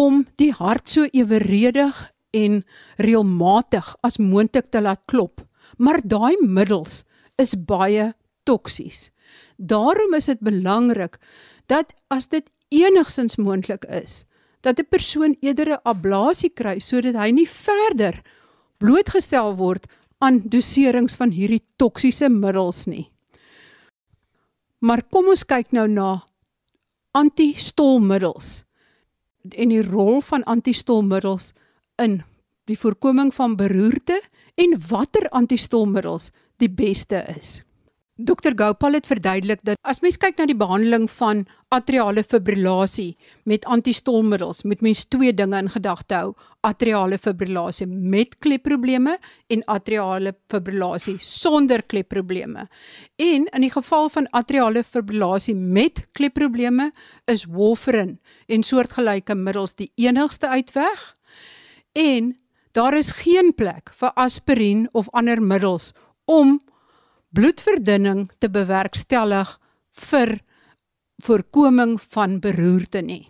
om 0.00 0.24
die 0.40 0.52
hart 0.56 0.88
so 0.88 1.04
eweredig 1.12 1.98
en 2.36 2.62
reëlmatig 3.02 3.92
as 4.06 4.20
moontlik 4.22 4.70
te 4.72 4.80
laat 4.80 5.02
klop. 5.10 5.42
Maar 5.76 6.00
daai 6.04 6.40
middels 6.40 7.02
is 7.40 7.56
baie 7.56 8.12
toksies. 8.48 9.10
Daarom 9.56 10.16
is 10.16 10.30
dit 10.30 10.40
belangrik 10.40 11.18
dat 11.68 11.92
as 12.08 12.30
dit 12.32 12.46
enigsins 12.72 13.36
moontlik 13.36 13.84
is, 13.84 14.24
dat 14.62 14.80
'n 14.80 14.88
persoon 14.88 15.36
eerder 15.40 15.72
'n 15.72 15.84
ablasie 15.84 16.50
kry 16.50 16.78
sodat 16.78 17.14
hy 17.14 17.30
nie 17.30 17.48
verder 17.48 18.22
blootgestel 18.78 19.56
word 19.56 19.86
aan 20.18 20.42
doserings 20.48 21.16
van 21.16 21.30
hierdie 21.30 21.64
toksiese 21.76 22.28
middels 22.28 22.86
nie. 22.86 23.10
Maar 24.80 25.02
kom 25.02 25.28
ons 25.28 25.44
kyk 25.44 25.72
nou 25.72 25.88
na 25.88 26.24
antistolmiddels 27.12 28.64
en 29.48 29.72
die 29.72 29.82
rol 29.82 30.20
van 30.20 30.44
antistolmiddels 30.44 31.52
in 32.02 32.20
die 32.70 32.78
voorkoming 32.78 33.32
van 33.34 33.56
beroerte 33.56 34.20
en 34.60 34.76
watter 34.88 35.28
antistolmiddels 35.34 36.30
die 36.60 36.70
beste 36.70 37.24
is. 37.36 37.62
Dr 38.20 38.52
Gopal 38.52 38.98
het 38.98 39.06
verduidelik 39.08 39.62
dat 39.64 39.78
as 39.86 40.02
mens 40.04 40.18
kyk 40.20 40.36
na 40.36 40.44
die 40.48 40.56
behandeling 40.58 41.06
van 41.14 41.46
atriale 41.72 42.20
fibrillasie 42.26 43.14
met 43.48 43.64
antistolmiddels, 43.64 44.60
moet 44.68 44.82
mens 44.84 45.06
twee 45.08 45.32
dinge 45.32 45.56
in 45.56 45.70
gedagte 45.72 46.18
hou: 46.18 46.34
atriale 46.66 47.16
fibrillasie 47.16 47.86
met 47.88 48.36
klepprobleme 48.44 49.16
en 49.48 49.64
atriale 49.72 50.34
fibrillasie 50.52 51.16
sonder 51.24 51.82
klepprobleme. 51.82 52.66
En 53.16 53.48
in 53.48 53.64
die 53.64 53.72
geval 53.72 54.10
van 54.12 54.28
atriale 54.36 54.84
fibrillasie 54.84 55.56
met 55.56 56.04
klepprobleme 56.12 56.90
is 57.24 57.46
warfarin 57.48 58.18
en 58.48 58.66
soortgelyke 58.66 59.34
middels 59.34 59.78
die 59.80 59.92
enigste 59.96 60.48
uitweg. 60.48 61.14
En 61.96 62.34
daar 62.76 62.96
is 62.98 63.14
geen 63.24 63.54
plek 63.54 63.94
vir 63.96 64.12
aspirien 64.12 64.88
of 64.92 65.08
ander 65.16 65.40
middels 65.42 65.92
om 66.24 66.58
bloedverdunning 67.34 68.28
te 68.38 68.50
bewerkstellig 68.50 69.52
vir 70.10 70.38
voorkoming 71.24 71.98
van 72.14 72.38
beroerte 72.40 73.02
nie. 73.04 73.28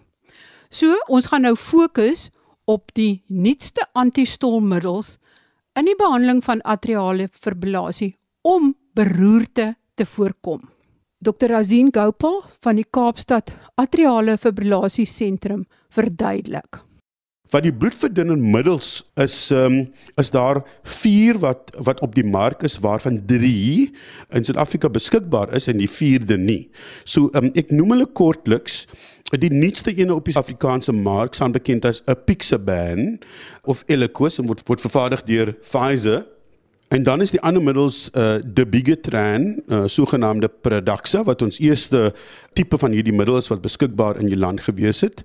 So, 0.70 0.94
ons 1.10 1.26
gaan 1.30 1.42
nou 1.48 1.56
fokus 1.58 2.28
op 2.70 2.92
die 2.94 3.22
nuutste 3.26 3.86
antistolmiddels 3.98 5.16
in 5.78 5.88
die 5.90 5.96
behandeling 5.98 6.42
van 6.46 6.62
atriale 6.62 7.28
fibrillasie 7.32 8.12
om 8.46 8.74
beroerte 8.94 9.74
te 9.98 10.06
voorkom. 10.06 10.62
Dr. 11.20 11.52
Azin 11.58 11.90
Gopal 11.92 12.40
van 12.64 12.78
die 12.80 12.86
Kaapstad 12.88 13.52
Atriale 13.76 14.38
Fibrillasie 14.40 15.04
Sentrum 15.06 15.66
verduidelik 15.92 16.80
wat 17.50 17.66
die 17.66 17.74
bloedverdunnende 17.74 18.50
middels 18.54 19.02
is 19.20 19.36
um, 19.54 19.82
is 20.20 20.30
daar 20.30 20.62
4 20.82 21.38
wat 21.42 21.72
wat 21.86 22.00
op 22.06 22.14
die 22.14 22.26
mark 22.26 22.62
is 22.66 22.78
waarvan 22.82 23.20
3 23.26 23.90
in 24.36 24.44
Suid-Afrika 24.44 24.88
beskikbaar 24.88 25.54
is 25.56 25.66
en 25.70 25.80
die 25.82 25.90
4de 25.90 26.38
nie. 26.38 26.62
So 27.04 27.30
um, 27.34 27.50
ek 27.58 27.74
noem 27.74 27.96
hulle 27.96 28.06
kortliks 28.06 28.84
die 29.30 29.52
nuutste 29.54 29.92
een 29.94 30.10
op 30.10 30.26
die 30.26 30.36
Afrikaanse 30.36 30.92
mark 30.92 31.34
staan 31.38 31.54
bekend 31.54 31.84
as 31.86 32.02
Apixaban 32.10 33.20
of 33.62 33.84
Eliquis 33.86 34.38
en 34.38 34.48
word 34.50 34.64
word 34.66 34.82
vervaardig 34.82 35.22
deur 35.28 35.52
Pfizer 35.62 36.24
En 36.90 37.02
dan 37.02 37.20
is 37.22 37.30
die 37.30 37.40
ander 37.46 37.62
middels 37.62 38.08
uh 38.18 38.40
die 38.42 38.64
Bigetran, 38.66 39.44
uh 39.70 39.84
sogenaamde 39.86 40.48
Pradaxa 40.50 41.20
wat 41.22 41.42
ons 41.46 41.60
eerste 41.62 42.08
tipe 42.58 42.78
van 42.82 42.90
hierdie 42.90 43.14
middels 43.14 43.46
wat 43.52 43.60
beskikbaar 43.62 44.18
in 44.18 44.26
die 44.26 44.38
land 44.38 44.64
gewees 44.66 45.04
het. 45.06 45.20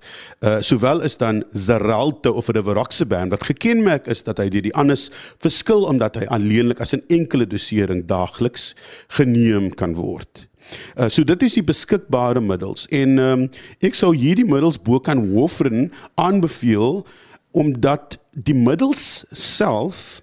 Uh 0.46 0.60
sowel 0.62 1.02
is 1.02 1.16
dan 1.18 1.40
Xarelto 1.50 2.36
of 2.38 2.52
Rivaroxaban 2.54 3.32
wat 3.34 3.48
gekenmerk 3.48 4.06
is 4.06 4.22
dat 4.22 4.38
hy 4.38 4.46
deur 4.54 4.62
die 4.62 4.74
anders 4.78 5.08
verskil 5.42 5.82
omdat 5.90 6.20
hy 6.20 6.28
alleenlik 6.36 6.78
as 6.84 6.94
'n 6.94 7.02
enkele 7.10 7.46
dosering 7.50 8.04
daagliks 8.06 8.76
geneem 9.18 9.74
kan 9.74 9.96
word. 9.98 10.46
Uh 10.94 11.08
so 11.08 11.24
dit 11.24 11.42
is 11.42 11.58
die 11.58 11.66
beskikbare 11.66 12.40
middels 12.40 12.86
en 12.94 13.18
um, 13.18 13.42
ek 13.82 13.98
sou 13.98 14.14
hierdie 14.14 14.46
middels 14.46 14.78
bo 14.78 15.00
kan 15.00 15.34
warfarin 15.34 15.90
aanbeveel 16.14 17.02
omdat 17.50 18.20
die 18.30 18.54
middels 18.54 19.26
self 19.32 20.22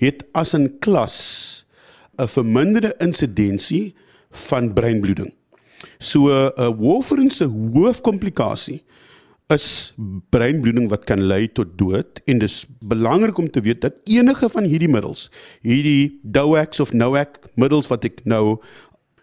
het 0.00 0.24
as 0.32 0.54
'n 0.56 0.78
klas 0.80 1.16
'n 2.18 2.28
verminderde 2.28 2.94
insidensie 2.98 3.94
van 4.30 4.72
breinbloeding. 4.72 5.32
So 5.98 6.28
'n 6.28 6.52
uh, 6.56 6.72
warfarin 6.78 7.30
se 7.30 7.44
hoofkomplikasie 7.44 8.82
is 9.48 9.94
breinbloeding 10.30 10.88
wat 10.88 11.04
kan 11.04 11.22
lei 11.22 11.48
tot 11.52 11.78
dood 11.78 12.20
en 12.24 12.38
dis 12.38 12.66
belangrik 12.78 13.38
om 13.38 13.50
te 13.50 13.60
weet 13.60 13.80
dat 13.80 14.00
enige 14.04 14.48
van 14.48 14.64
hierdie 14.64 14.88
middels, 14.88 15.30
hierdie 15.60 16.20
DOACs 16.22 16.80
of 16.80 16.92
NOAC 16.92 17.40
middels 17.54 17.90
wat 17.90 18.04
ek 18.04 18.22
nou 18.24 18.60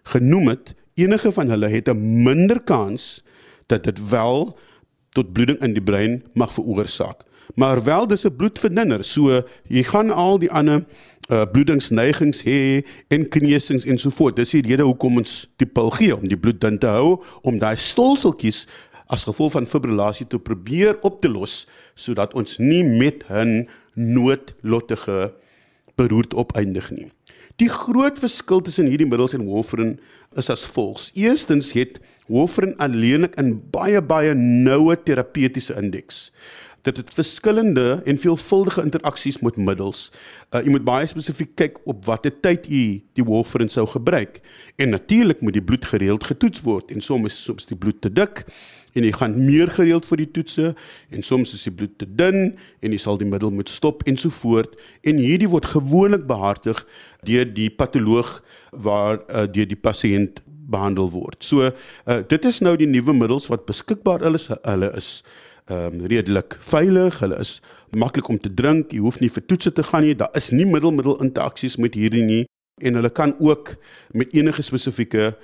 genoem 0.03 0.47
het, 0.47 0.75
enige 0.99 1.31
van 1.31 1.47
hulle 1.49 1.69
het 1.71 1.87
'n 1.89 2.23
minder 2.23 2.59
kans 2.59 3.23
dat 3.67 3.83
dit 3.83 4.09
wel 4.09 4.57
tot 5.09 5.33
bloeding 5.33 5.59
in 5.59 5.73
die 5.73 5.83
brein 5.83 6.23
mag 6.33 6.53
veroorsaak 6.53 7.26
maar 7.55 7.83
wel 7.83 8.07
dis 8.07 8.25
'n 8.25 8.35
bloedverdunner. 8.35 9.03
So 9.03 9.41
jy 9.67 9.83
gaan 9.83 10.11
al 10.11 10.39
die 10.39 10.51
ander 10.51 10.85
uh, 11.29 11.45
bloedingsneigings 11.51 12.43
hê 12.43 12.85
en 13.07 13.27
kneusings 13.29 13.85
en 13.85 13.97
so 13.97 14.09
voort. 14.09 14.35
Dis 14.35 14.49
die 14.55 14.61
rede 14.61 14.83
hoekom 14.83 15.17
ons 15.17 15.47
die 15.57 15.67
pil 15.67 15.89
gee 15.89 16.15
om 16.15 16.27
die 16.27 16.37
bloed 16.39 16.61
dun 16.61 16.77
te 16.77 16.87
hou 16.87 17.23
om 17.41 17.59
daai 17.59 17.75
stolseltjies 17.75 18.65
as 19.07 19.23
gevolg 19.27 19.51
van 19.55 19.65
fibrillasie 19.65 20.27
te 20.27 20.39
probeer 20.39 20.97
op 21.07 21.21
te 21.21 21.29
los 21.31 21.65
sodat 21.95 22.33
ons 22.33 22.57
nie 22.57 22.83
met 22.83 23.23
'n 23.29 23.67
noodlottige 23.93 25.33
beroerte 25.95 26.35
opeindig 26.35 26.91
nie. 26.91 27.11
Die 27.57 27.69
groot 27.69 28.19
verskil 28.19 28.61
tussen 28.61 28.85
hierdie 28.85 29.07
middels 29.07 29.33
en 29.33 29.47
warfarin 29.47 29.99
is 30.37 30.49
as 30.53 30.65
volgs. 30.65 31.09
Eerstens 31.17 31.71
het 31.73 31.99
warfarin 32.29 32.77
alleenlik 32.77 33.33
'n 33.37 33.61
baie 33.71 34.01
baie 34.01 34.33
noue 34.33 34.95
terapeutiese 34.95 35.73
indeks. 35.73 36.31
Dat 36.81 36.95
dit 36.95 37.13
verskillende 37.13 38.01
en 38.05 38.17
veelvuldige 38.17 38.83
interaksies 38.83 39.39
met 39.39 39.57
middels. 39.57 40.07
Uh, 40.51 40.61
jy 40.63 40.71
moet 40.71 40.85
baie 40.87 41.07
spesifiek 41.09 41.55
kyk 41.59 41.79
op 41.89 42.05
watter 42.07 42.33
tyd 42.41 42.67
u 42.69 42.83
die 43.17 43.27
warfarin 43.27 43.71
sou 43.71 43.87
gebruik. 43.87 44.41
En 44.75 44.93
natuurlik 44.95 45.41
moet 45.41 45.57
die 45.57 45.63
bloed 45.63 45.85
gereeld 45.85 46.23
getoets 46.23 46.63
word 46.67 46.91
en 46.91 47.01
soms 47.01 47.33
is 47.33 47.43
soms 47.43 47.67
die 47.67 47.77
bloed 47.77 48.01
te 48.01 48.13
dik 48.13 48.45
en 48.97 49.05
jy 49.05 49.13
gaan 49.13 49.35
meer 49.37 49.69
gereeld 49.73 50.07
vir 50.09 50.23
die 50.23 50.29
toetse 50.37 50.71
en 51.13 51.25
soms 51.25 51.53
is 51.53 51.65
die 51.67 51.73
bloed 51.75 51.97
te 52.01 52.07
dun 52.19 52.53
en 52.81 52.93
jy 52.93 52.99
sal 53.01 53.19
die 53.19 53.29
middel 53.29 53.53
moet 53.53 53.69
stop 53.69 54.03
en 54.09 54.17
so 54.17 54.33
voort 54.33 54.73
en 55.07 55.21
hierdie 55.21 55.49
word 55.51 55.69
gewoonlik 55.73 56.25
behartig 56.29 56.81
deur 57.27 57.45
die 57.45 57.69
patoloog 57.69 58.39
waar 58.71 59.19
uh, 59.27 59.45
deur 59.45 59.67
die 59.69 59.79
pasiënt 59.79 60.41
behandel 60.67 61.09
word. 61.13 61.39
So 61.43 61.69
uh, 61.69 62.21
dit 62.27 62.45
is 62.45 62.59
nou 62.63 62.75
die 62.79 62.89
nuwe 62.89 63.15
middels 63.15 63.47
wat 63.51 63.67
beskikbaar 63.69 64.25
is. 64.33 64.49
Hulle 64.63 64.91
is 64.99 65.21
ehm 65.67 65.99
um, 65.99 66.05
redelik 66.05 66.57
veilig. 66.59 67.19
Hulle 67.19 67.39
is 67.43 67.61
maklik 67.91 68.29
om 68.29 68.39
te 68.39 68.53
drink. 68.53 68.91
Jy 68.91 68.99
hoef 69.03 69.19
nie 69.19 69.29
vir 69.29 69.45
toetse 69.45 69.71
te 69.73 69.83
gaan 69.83 70.03
nie. 70.03 70.15
Daar 70.15 70.31
is 70.35 70.51
nie 70.51 70.65
middelmiddel 70.65 71.19
interaksies 71.23 71.77
met 71.77 71.95
hierdie 71.95 72.23
nie 72.23 72.45
en 72.81 72.93
hulle 72.93 73.09
kan 73.09 73.33
ook 73.39 73.75
met 74.13 74.33
enige 74.33 74.61
spesifieke 74.61 75.35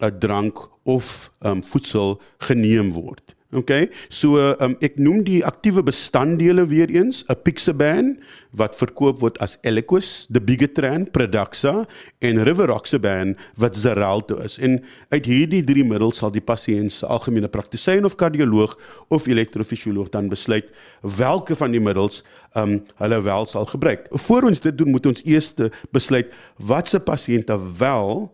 'n 0.00 0.04
uh, 0.04 0.10
drank 0.18 0.68
of 0.82 1.30
ehm 1.40 1.52
um, 1.52 1.62
voedsel 1.64 2.20
geneem 2.38 2.92
word. 2.92 3.34
Okay. 3.50 3.88
So 4.06 4.38
um, 4.62 4.76
ek 4.78 4.94
noem 5.02 5.24
die 5.26 5.40
aktiewe 5.42 5.82
bestanddele 5.82 6.62
weer 6.70 6.90
eens, 6.94 7.24
'n 7.26 7.34
Pixaban 7.42 8.12
wat 8.54 8.78
verkoop 8.78 9.18
word 9.20 9.38
as 9.42 9.58
Eliquis, 9.66 10.26
die 10.30 10.38
Bigetran, 10.38 11.10
Pradaxa 11.10 11.82
en 12.22 12.42
Rivaroxaban 12.46 13.34
wat 13.58 13.74
Xarelto 13.74 14.38
is. 14.38 14.58
En 14.58 14.78
uit 15.10 15.26
hierdie 15.26 15.64
drie 15.66 15.84
middels 15.84 16.22
sal 16.22 16.30
die 16.30 16.40
pasiënt 16.42 16.92
se 16.92 17.06
algemene 17.06 17.50
praktisyn 17.50 18.06
of 18.06 18.14
kardioloog 18.14 18.78
of 19.10 19.26
elektrofisioloog 19.26 20.10
dan 20.14 20.30
besluit 20.30 20.70
watter 21.02 21.56
van 21.56 21.74
die 21.74 21.82
middels 21.82 22.22
um, 22.54 22.78
hulle 23.02 23.22
wel 23.22 23.46
sal 23.46 23.66
gebruik. 23.66 24.06
Voor 24.10 24.46
ons 24.46 24.60
dit 24.60 24.78
doen, 24.78 24.90
moet 24.90 25.06
ons 25.06 25.24
eers 25.26 25.54
besluit 25.90 26.30
watse 26.56 27.00
pasiënte 27.00 27.58
wel 27.78 28.30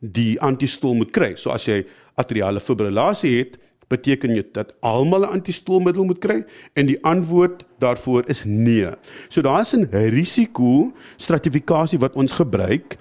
die 0.00 0.40
antistol 0.40 0.94
moet 0.94 1.12
kry. 1.14 1.36
So 1.36 1.50
as 1.54 1.68
jy 1.68 1.84
atriale 2.18 2.60
fibrillasie 2.60 3.38
het, 3.38 3.58
beteken 3.90 4.34
dit 4.38 4.54
dat 4.54 4.74
almal 4.80 5.26
'n 5.26 5.34
antistoolmiddel 5.36 6.04
moet 6.04 6.18
kry 6.18 6.44
en 6.72 6.86
die 6.86 6.98
antwoord 7.04 7.64
daarvoor 7.78 8.22
is 8.26 8.44
nee. 8.44 8.88
So 9.28 9.42
daar 9.42 9.60
is 9.60 9.74
'n 9.74 9.88
risiko 9.92 10.92
stratifikasie 11.16 11.98
wat 11.98 12.14
ons 12.14 12.32
gebruik 12.32 12.96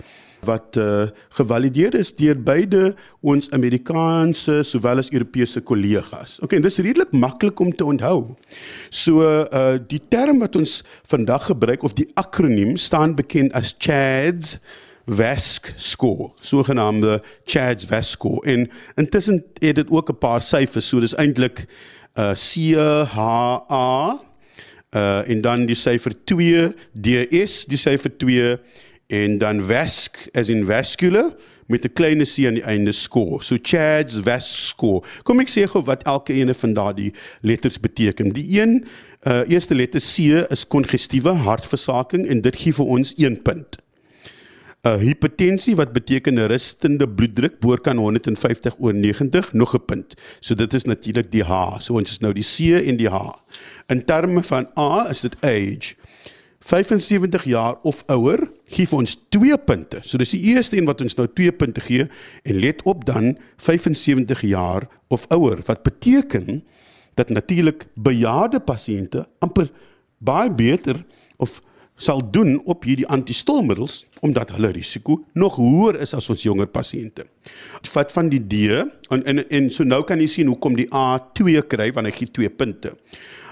wat 0.45 0.77
uh, 0.79 1.09
gevalideer 1.35 1.95
is 1.99 2.13
deur 2.15 2.37
beide 2.43 2.95
ons 3.19 3.49
Amerikaanse 3.55 4.61
sowel 4.63 5.01
as 5.01 5.11
Europese 5.11 5.61
kollegas. 5.61 6.37
OK, 6.43 6.55
en 6.57 6.65
dis 6.65 6.79
redelik 6.79 7.11
maklik 7.11 7.59
om 7.59 7.73
te 7.75 7.85
onthou. 7.85 8.35
So 8.89 9.21
uh 9.21 9.77
die 9.87 10.01
term 10.11 10.39
wat 10.39 10.55
ons 10.55 10.83
vandag 11.07 11.49
gebruik 11.51 11.83
of 11.83 11.93
die 11.93 12.09
akroniem 12.19 12.77
staan 12.77 13.15
bekend 13.15 13.53
as 13.53 13.75
CHADS 13.77 14.59
VASC 15.09 15.73
score, 15.75 16.31
sogenaamde 16.39 17.21
Chad's 17.45 17.85
VASC 17.85 18.09
score. 18.09 18.45
En 18.45 18.69
intussen 18.95 19.43
het 19.59 19.75
dit 19.75 19.89
ook 19.89 20.09
'n 20.09 20.17
paar 20.17 20.41
syfers, 20.41 20.87
so 20.87 20.99
dis 20.99 21.15
eintlik 21.15 21.65
uh 22.15 22.33
C 22.33 22.75
H 23.05 23.17
A 23.69 24.19
uh 24.95 25.29
en 25.29 25.41
dan 25.41 25.65
die 25.65 25.75
syfer 25.75 26.13
2 26.23 26.73
DS, 27.01 27.65
die 27.65 27.77
syfer 27.77 28.17
2 28.17 28.57
en 29.07 29.37
dan 29.37 29.61
VASC 29.61 30.29
as 30.33 30.49
in 30.49 30.65
vascular 30.65 31.33
met 31.65 31.85
'n 31.85 31.93
klein 31.93 32.23
c 32.25 32.45
aan 32.45 32.53
die 32.53 32.63
einde 32.63 32.91
score. 32.91 33.43
So 33.43 33.57
Chad's 33.61 34.15
VASC 34.15 34.55
score. 34.55 35.01
Kom 35.23 35.39
ek 35.39 35.49
sê 35.49 35.67
gou 35.67 35.83
wat 35.83 36.03
elke 36.03 36.33
ene 36.33 36.53
van 36.53 36.73
daardie 36.73 37.13
letters 37.41 37.79
beteken. 37.79 38.29
Die 38.29 38.61
een 38.61 38.85
uh 39.27 39.41
eerste 39.47 39.75
letter 39.75 40.01
C 40.01 40.17
is 40.51 40.67
kongestiewe 40.67 41.29
hartversaking 41.29 42.27
en 42.27 42.41
dit 42.41 42.55
gee 42.55 42.73
vir 42.73 42.85
ons 42.85 43.13
1 43.17 43.41
punt. 43.41 43.77
'n 44.79 44.87
uh, 44.87 44.95
hipertensie 44.95 45.75
wat 45.75 45.91
beteken 45.91 46.39
'n 46.39 46.47
rustende 46.47 47.09
bloeddruk 47.09 47.59
bo 47.59 47.75
kan 47.75 47.97
150 47.97 48.75
oor 48.79 48.93
90 48.93 49.53
nog 49.53 49.75
'n 49.75 49.85
punt. 49.85 50.15
So 50.39 50.55
dit 50.55 50.73
is 50.73 50.83
natuurlik 50.83 51.31
die 51.31 51.43
H. 51.43 51.79
So 51.79 51.93
ons 51.93 52.11
is 52.11 52.19
nou 52.19 52.33
die 52.33 52.43
C 52.43 52.87
en 52.87 52.97
die 52.97 53.09
H. 53.09 53.43
In 53.87 54.05
terme 54.05 54.43
van 54.43 54.69
A 54.77 55.09
is 55.09 55.21
dit 55.21 55.35
age. 55.41 55.95
75 56.59 57.43
jaar 57.43 57.75
of 57.83 58.03
ouer 58.07 58.51
gee 58.65 58.87
vir 58.87 58.97
ons 58.97 59.17
2 59.29 59.57
punte. 59.57 59.99
So 60.03 60.17
dis 60.17 60.29
die 60.29 60.53
eerste 60.53 60.77
een 60.77 60.85
wat 60.85 61.01
ons 61.01 61.15
nou 61.15 61.27
2 61.27 61.51
punte 61.51 61.81
gee 61.81 62.07
en 62.43 62.59
let 62.59 62.83
op 62.83 63.05
dan 63.05 63.37
75 63.57 64.41
jaar 64.41 64.87
of 65.07 65.25
ouer 65.27 65.59
wat 65.65 65.83
beteken 65.83 66.63
dat 67.15 67.29
natuurlik 67.29 67.87
bejaarde 67.95 68.59
pasiënte 68.59 69.27
amper 69.39 69.71
baie 70.17 70.51
beter 70.51 71.03
of 71.37 71.61
sal 71.99 72.21
doen 72.31 72.57
op 72.65 72.85
hierdie 72.87 73.07
antistolmiddels 73.11 74.05
omdat 74.25 74.53
hulle 74.55 74.71
risiko 74.75 75.19
nog 75.39 75.57
hoër 75.59 75.99
is 76.03 76.15
as 76.15 76.29
ons 76.31 76.43
jonger 76.43 76.67
pasiënte. 76.71 77.25
Vat 77.91 78.11
van 78.15 78.31
die 78.31 78.39
D 78.39 78.71
en 79.11 79.23
en 79.25 79.43
en 79.43 79.69
so 79.71 79.87
nou 79.87 80.01
kan 80.07 80.19
jy 80.19 80.27
sien 80.27 80.51
hoekom 80.51 80.75
die 80.79 80.87
A2 80.87 81.63
kry 81.67 81.91
want 81.95 82.07
hy 82.07 82.15
gee 82.15 82.31
2 82.39 82.49
punte. 82.49 82.95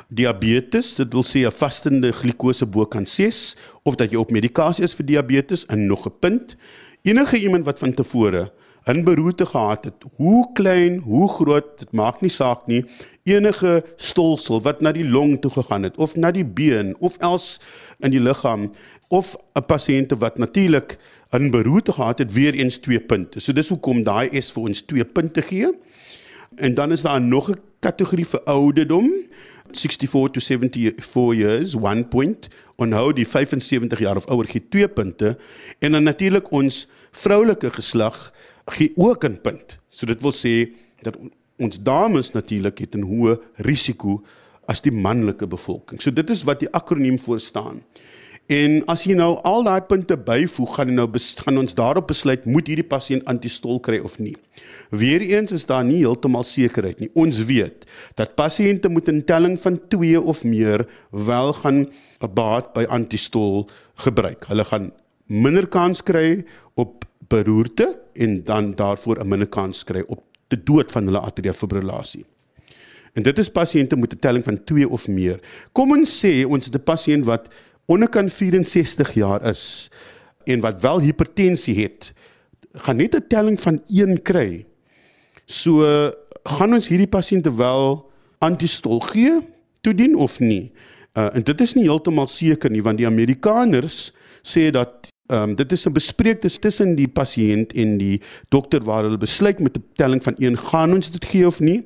Diabetes, 0.08 0.94
dit 0.96 1.14
wil 1.14 1.24
sê 1.24 1.44
'n 1.46 1.52
vastende 1.52 2.12
glikose 2.12 2.66
bo 2.66 2.86
kan 2.86 3.06
6 3.06 3.56
of 3.84 3.96
dat 3.96 4.12
jy 4.12 4.18
op 4.18 4.32
medikasie 4.32 4.84
is 4.84 4.96
vir 4.96 5.06
diabetes 5.06 5.66
en 5.66 5.88
nog 5.88 6.08
'n 6.08 6.14
punt. 6.20 6.56
Enige 7.04 7.38
iemand 7.38 7.66
wat 7.66 7.80
van 7.80 7.94
tevore 7.94 8.52
'n 8.88 9.04
beroerte 9.04 9.46
gehad 9.46 9.84
het, 9.84 10.04
hoe 10.16 10.50
klein, 10.54 10.98
hoe 10.98 11.30
groot, 11.30 11.80
dit 11.80 11.92
maak 11.92 12.22
nie 12.22 12.30
saak 12.30 12.68
nie, 12.68 12.86
enige 13.28 13.84
stolsel 13.96 14.62
wat 14.66 14.82
na 14.82 14.92
die 14.96 15.08
long 15.08 15.36
toe 15.42 15.52
gegaan 15.52 15.84
het 15.84 15.98
of 15.98 16.16
na 16.16 16.32
die 16.32 16.46
been 16.46 16.96
of 17.00 17.18
els 17.20 17.58
in 18.00 18.12
die 18.12 18.24
liggaam 18.24 18.72
of 19.08 19.36
'n 19.56 19.66
pasiënt 19.66 20.12
wat 20.20 20.38
natuurlik 20.38 20.98
'n 21.32 21.50
beroerte 21.52 21.92
gehad 21.92 22.20
het, 22.20 22.34
weer 22.34 22.54
eens 22.54 22.78
2 22.78 23.00
punte. 23.00 23.40
So 23.40 23.54
dis 23.54 23.70
hoekom 23.70 24.04
daai 24.04 24.42
S 24.42 24.52
vir 24.52 24.64
ons 24.64 24.82
2 24.82 25.06
punte 25.06 25.42
gee. 25.42 25.68
En 26.56 26.74
dan 26.74 26.92
is 26.92 27.02
daar 27.02 27.22
nog 27.22 27.50
'n 27.50 27.60
kategorie 27.80 28.26
vir 28.26 28.42
ouderdom. 28.44 29.12
64 29.72 30.32
to 30.32 30.40
74 30.40 31.34
years, 31.36 31.76
1 31.76 32.08
point. 32.08 32.48
Onhou 32.76 33.14
die 33.14 33.28
75 33.28 34.00
jaar 34.00 34.16
of 34.16 34.26
ouer 34.26 34.46
gee 34.46 34.68
2 34.70 34.88
punte 34.88 35.38
en 35.80 35.92
dan 35.92 36.04
natuurlik 36.04 36.52
ons 36.52 36.88
vroulike 37.12 37.72
geslag 37.72 38.34
gee 38.66 38.92
ook 38.96 39.24
'n 39.24 39.42
punt. 39.42 39.80
So 39.90 40.06
dit 40.06 40.22
wil 40.22 40.34
sê 40.34 40.72
dat 41.02 41.18
ons 41.58 41.80
dames 41.80 42.32
natuurlik 42.34 42.80
het 42.80 42.96
'n 42.96 43.04
hoë 43.04 43.38
risiko 43.58 44.24
as 44.68 44.82
die 44.82 44.92
manlike 44.92 45.48
bevolking. 45.48 46.02
So 46.02 46.12
dit 46.12 46.30
is 46.30 46.44
wat 46.44 46.60
die 46.60 46.72
akroniem 46.72 47.20
voor 47.20 47.40
staan. 47.40 47.82
En 48.48 48.78
as 48.88 49.02
jy 49.04 49.16
nou 49.20 49.34
al 49.44 49.66
daai 49.68 49.82
punte 49.90 50.16
byvoeg, 50.16 50.76
gaan 50.78 50.88
jy 50.88 50.94
nou 50.96 51.08
gaan 51.44 51.58
ons 51.60 51.76
daarop 51.76 52.08
besluit 52.08 52.46
moet 52.48 52.68
hierdie 52.68 52.88
pasiënt 52.88 53.26
antistol 53.28 53.82
kry 53.84 54.00
of 54.00 54.20
nie. 54.24 54.36
Weereens 54.96 55.52
is 55.52 55.66
daar 55.68 55.84
nie 55.84 55.98
heeltemal 55.98 56.44
sekerheid 56.48 57.02
nie. 57.04 57.10
Ons 57.14 57.42
weet 57.50 57.84
dat 58.16 58.38
pasiënte 58.40 58.88
moet 58.90 59.10
'n 59.10 59.26
telling 59.26 59.60
van 59.60 59.80
2 59.90 60.22
of 60.22 60.44
meer 60.44 60.88
wel 61.12 61.54
gaan 61.54 61.88
'n 62.22 62.34
baat 62.34 62.74
by 62.74 62.86
antistol 62.88 63.68
gebruik. 63.96 64.46
Hulle 64.48 64.64
gaan 64.64 64.92
minder 65.28 65.68
kans 65.68 66.02
kry 66.02 66.46
op 66.76 67.04
beroerte 67.28 68.00
en 68.16 68.44
dan 68.44 68.76
daarvoor 68.76 69.20
'n 69.20 69.28
minder 69.28 69.48
kans 69.48 69.84
kry 69.84 70.04
op 70.08 70.24
die 70.48 70.64
dood 70.64 70.92
van 70.92 71.06
hulle 71.10 71.20
atrial 71.20 71.54
fibrillasie. 71.54 72.26
En 73.18 73.26
dit 73.26 73.40
is 73.42 73.50
pasiënte 73.50 73.98
met 73.98 74.14
'n 74.14 74.20
telling 74.20 74.44
van 74.44 74.64
2 74.64 74.90
of 74.90 75.08
meer. 75.08 75.40
Kom 75.72 75.92
ons 75.92 76.26
sê 76.26 76.46
ons 76.46 76.66
het 76.66 76.76
'n 76.76 76.84
pasiënt 76.84 77.26
wat 77.26 77.54
onderkant 77.86 78.32
64 78.32 79.14
jaar 79.14 79.42
is 79.50 79.90
en 80.46 80.60
wat 80.60 80.82
wel 80.82 81.00
hipertensie 81.00 81.76
het, 81.76 82.14
gaan 82.74 82.98
net 82.98 83.16
'n 83.16 83.28
telling 83.28 83.60
van 83.60 83.82
1 83.88 84.22
kry. 84.22 84.66
So 85.46 85.82
gaan 86.44 86.74
ons 86.74 86.88
hierdie 86.88 87.08
pasiënte 87.08 87.56
wel 87.56 88.12
antistol 88.40 89.00
gee 89.00 89.42
toedien 89.82 90.16
of 90.16 90.40
nie? 90.40 90.72
Uh, 91.18 91.34
en 91.34 91.44
dit 91.44 91.62
is 91.62 91.74
nie 91.74 91.84
heeltemal 91.84 92.28
seker 92.28 92.70
nie 92.70 92.84
want 92.84 92.98
die 92.98 93.08
Amerikaners 93.08 94.14
sê 94.46 94.70
dat 94.72 95.10
Ehm 95.28 95.50
um, 95.50 95.56
dit 95.56 95.72
is 95.72 95.86
'n 95.86 95.92
bespreekte 95.92 96.60
tussen 96.60 96.96
die 96.96 97.08
pasiënt 97.08 97.74
en 97.74 97.98
die 97.98 98.22
dokter 98.50 98.84
waar 98.84 99.04
hulle 99.04 99.18
besluit 99.18 99.60
met 99.60 99.78
'n 99.78 99.84
telling 99.96 100.24
van 100.24 100.36
1 100.38 100.58
gaan 100.58 100.94
ons 100.94 101.12
dit 101.12 101.26
gee 101.26 101.46
of 101.46 101.60
nie. 101.60 101.84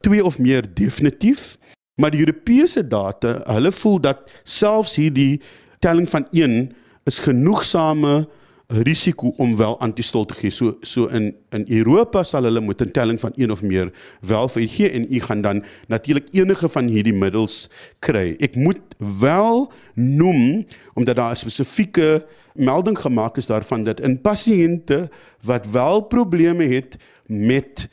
2 0.00 0.24
of 0.24 0.38
meer 0.38 0.74
definitief. 0.74 1.58
Maar 1.94 2.10
die 2.10 2.20
Europese 2.20 2.86
data, 2.86 3.40
hulle 3.44 3.72
voel 3.72 4.00
dat 4.00 4.30
selfs 4.42 4.96
hierdie 4.96 5.40
telling 5.78 6.08
van 6.08 6.26
1 6.30 6.72
is 7.04 7.18
genoegsame 7.18 8.28
risiko 8.72 9.34
om 9.36 9.56
wel 9.56 9.76
antistol 9.84 10.24
te 10.24 10.34
gee. 10.34 10.50
So 10.50 10.76
so 10.80 11.06
in 11.12 11.32
in 11.52 11.66
Europa 11.68 12.22
sal 12.24 12.48
hulle 12.48 12.60
met 12.60 12.80
'n 12.80 12.90
telling 12.90 13.20
van 13.20 13.32
1 13.36 13.50
of 13.50 13.62
meer 13.62 13.92
wel 14.20 14.48
vir 14.48 14.68
gee 14.68 14.90
en 14.90 15.06
u 15.10 15.20
gaan 15.20 15.40
dan 15.40 15.64
natuurlik 15.88 16.28
enige 16.32 16.68
van 16.68 16.86
hierdie 16.86 17.14
middels 17.14 17.68
kry. 17.98 18.36
Ek 18.40 18.56
moet 18.56 18.80
wel 19.20 19.72
noem 19.94 20.66
omdat 20.94 21.16
daar 21.16 21.30
'n 21.30 21.36
spesifieke 21.36 22.26
melding 22.54 22.98
gemaak 22.98 23.36
is 23.36 23.46
daarvan 23.46 23.84
dat 23.84 24.00
in 24.00 24.20
pasiënte 24.20 25.10
wat 25.42 25.70
wel 25.70 26.00
probleme 26.00 26.64
het 26.64 26.96
met 27.26 27.88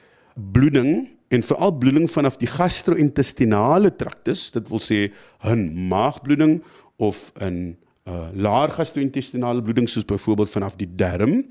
bloeding 0.52 1.10
en 1.28 1.44
veral 1.44 1.72
bloeding 1.72 2.10
vanaf 2.12 2.38
die 2.38 2.48
gastro-intestinale 2.48 3.96
traktus, 3.96 4.52
dit 4.52 4.70
wil 4.70 4.80
sê 4.80 5.12
'n 5.44 5.88
maagbloeding 5.88 6.64
of 6.98 7.32
'n 7.42 7.78
uh, 8.08 8.30
laer 8.34 8.72
gastro-intestinale 8.74 9.62
bloeding 9.62 9.90
soos 9.90 10.06
byvoorbeeld 10.06 10.50
vanaf 10.50 10.76
die 10.80 10.90
darm, 10.96 11.44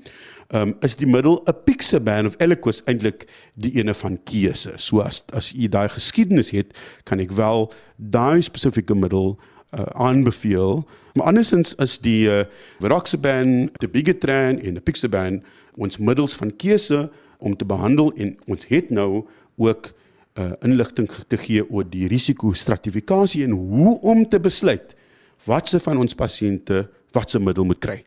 um, 0.55 0.73
is 0.85 0.95
die 0.99 1.07
middel 1.07 1.39
apixaban 1.47 2.25
of 2.25 2.35
Eliquis 2.41 2.81
eintlik 2.89 3.27
die 3.55 3.75
ene 3.79 3.93
van 3.93 4.17
keuse. 4.29 4.73
So 4.77 5.03
as 5.05 5.23
as 5.35 5.51
u 5.53 5.69
daai 5.71 5.89
geskiedenis 5.93 6.51
het, 6.55 6.73
kan 7.09 7.21
ek 7.23 7.35
wel 7.37 7.69
daai 7.97 8.41
spesifieke 8.45 8.97
middel 8.97 9.35
uh, 9.37 9.85
aanbeveel. 9.93 10.83
Maar 11.13 11.31
andersins 11.33 11.75
is 11.83 11.97
die 12.01 12.27
uh, 12.29 12.43
Viroxaban, 12.79 13.69
die 13.79 13.91
Bigetran 13.91 14.59
en 14.59 14.77
die 14.77 14.83
Apixaban 14.83 15.43
ons 15.79 15.99
middels 16.01 16.35
van 16.35 16.51
keuse 16.59 17.07
om 17.39 17.55
te 17.55 17.65
behandel 17.65 18.11
en 18.19 18.35
ons 18.51 18.67
het 18.67 18.89
nou 18.91 19.23
ook 19.59 19.91
uh, 20.39 20.51
inligting 20.65 21.07
te 21.27 21.37
gee 21.39 21.63
oor 21.69 21.87
die 21.87 22.07
risiko 22.11 22.51
stratifikasie 22.53 23.45
en 23.45 23.55
hoe 23.55 23.99
om 24.01 24.25
te 24.27 24.39
besluit 24.39 24.95
watse 25.45 25.79
van 25.79 26.01
ons 26.01 26.15
pasiënte 26.15 26.87
watse 27.15 27.39
middel 27.39 27.65
moet 27.65 27.79
kry. 27.79 27.99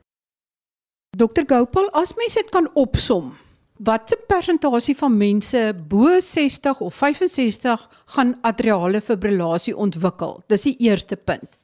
Dokter 1.16 1.44
Gopal, 1.48 1.90
as 1.92 2.14
mens 2.16 2.34
dit 2.38 2.50
kan 2.52 2.68
opsom, 2.78 3.32
watse 3.84 4.16
persentasie 4.28 4.94
van 4.96 5.16
mense 5.16 5.60
bo 5.88 6.20
60 6.20 6.80
of 6.80 6.94
65 6.94 7.88
gaan 8.16 8.36
atriale 8.42 9.00
fibrillasie 9.00 9.76
ontwikkel? 9.76 10.40
Dis 10.48 10.68
die 10.70 10.76
eerste 10.88 11.16
punt. 11.16 11.58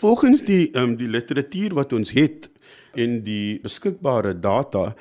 Volgens 0.00 0.40
die 0.46 0.70
um, 0.78 0.96
die 0.96 1.08
literatuur 1.08 1.74
wat 1.76 1.92
ons 1.92 2.14
het 2.16 2.48
en 2.96 3.20
die 3.26 3.58
beskikbare 3.60 4.32
data 4.40 4.92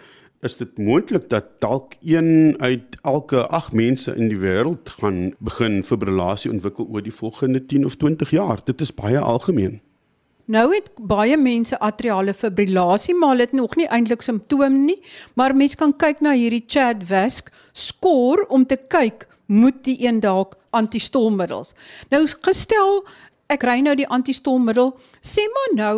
is 0.42 0.58
dit 0.58 0.78
moontlik 0.78 1.30
dat 1.30 1.46
dalk 1.62 1.94
een 2.02 2.56
uit 2.58 2.98
elke 3.02 3.48
8 3.48 3.74
mense 3.78 4.16
in 4.16 4.30
die 4.32 4.40
wêreld 4.42 4.90
gaan 4.98 5.36
begin 5.40 5.84
fibrillasie 5.86 6.52
ontwikkel 6.52 6.88
oor 6.90 7.04
die 7.06 7.14
volgende 7.14 7.66
10 7.66 7.86
of 7.86 7.96
20 7.96 8.30
jaar. 8.30 8.62
Dit 8.66 8.82
is 8.82 8.94
baie 8.94 9.20
algemeen. 9.20 9.82
Nou 10.46 10.74
het 10.74 10.90
baie 10.98 11.38
mense 11.38 11.78
atriale 11.80 12.34
fibrillasie, 12.34 13.16
maar 13.16 13.38
het 13.38 13.52
nog 13.52 13.76
nie 13.76 13.88
eintlik 13.88 14.22
simptome 14.22 14.70
nie, 14.70 14.98
maar 15.34 15.56
mense 15.56 15.78
kan 15.78 15.94
kyk 15.96 16.20
na 16.26 16.34
hierdie 16.34 16.66
CHA2-VASc 16.66 17.54
skoor 17.72 18.46
om 18.50 18.66
te 18.66 18.80
kyk 18.90 19.28
moet 19.46 19.84
die 19.86 20.00
een 20.08 20.20
dalk 20.20 20.58
antistolmiddels. 20.70 21.76
Nou 22.10 22.26
gestel 22.26 23.04
ek 23.52 23.64
ry 23.68 23.80
nou 23.84 23.96
die 24.00 24.08
antistolmiddel, 24.08 24.96
sê 25.22 25.46
maar 25.54 25.72
nou 25.78 25.96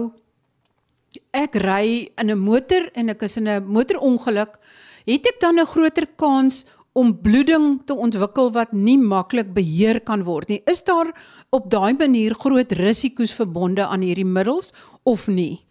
ek 1.31 1.55
ry 1.55 2.09
in 2.17 2.31
'n 2.31 2.39
motor 2.39 2.89
en 2.93 3.09
ek 3.09 3.23
is 3.23 3.37
in 3.37 3.47
'n 3.47 3.65
motorongeluk, 3.65 4.57
het 5.05 5.25
ek 5.25 5.39
dan 5.39 5.59
'n 5.59 5.65
groter 5.65 6.07
kans 6.15 6.65
om 6.93 7.21
bloeding 7.21 7.81
te 7.85 7.95
ontwikkel 7.95 8.51
wat 8.51 8.73
nie 8.73 8.97
maklik 8.97 9.53
beheer 9.53 9.99
kan 9.99 10.23
word 10.23 10.49
nie. 10.49 10.61
Is 10.65 10.83
daar 10.83 11.13
op 11.49 11.69
daai 11.69 11.93
manier 11.93 12.33
groot 12.33 12.71
risiko's 12.71 13.33
verbonde 13.33 13.85
aan 13.85 14.01
hierdie 14.01 14.25
middels 14.25 14.73
of 15.03 15.27
nie? 15.27 15.65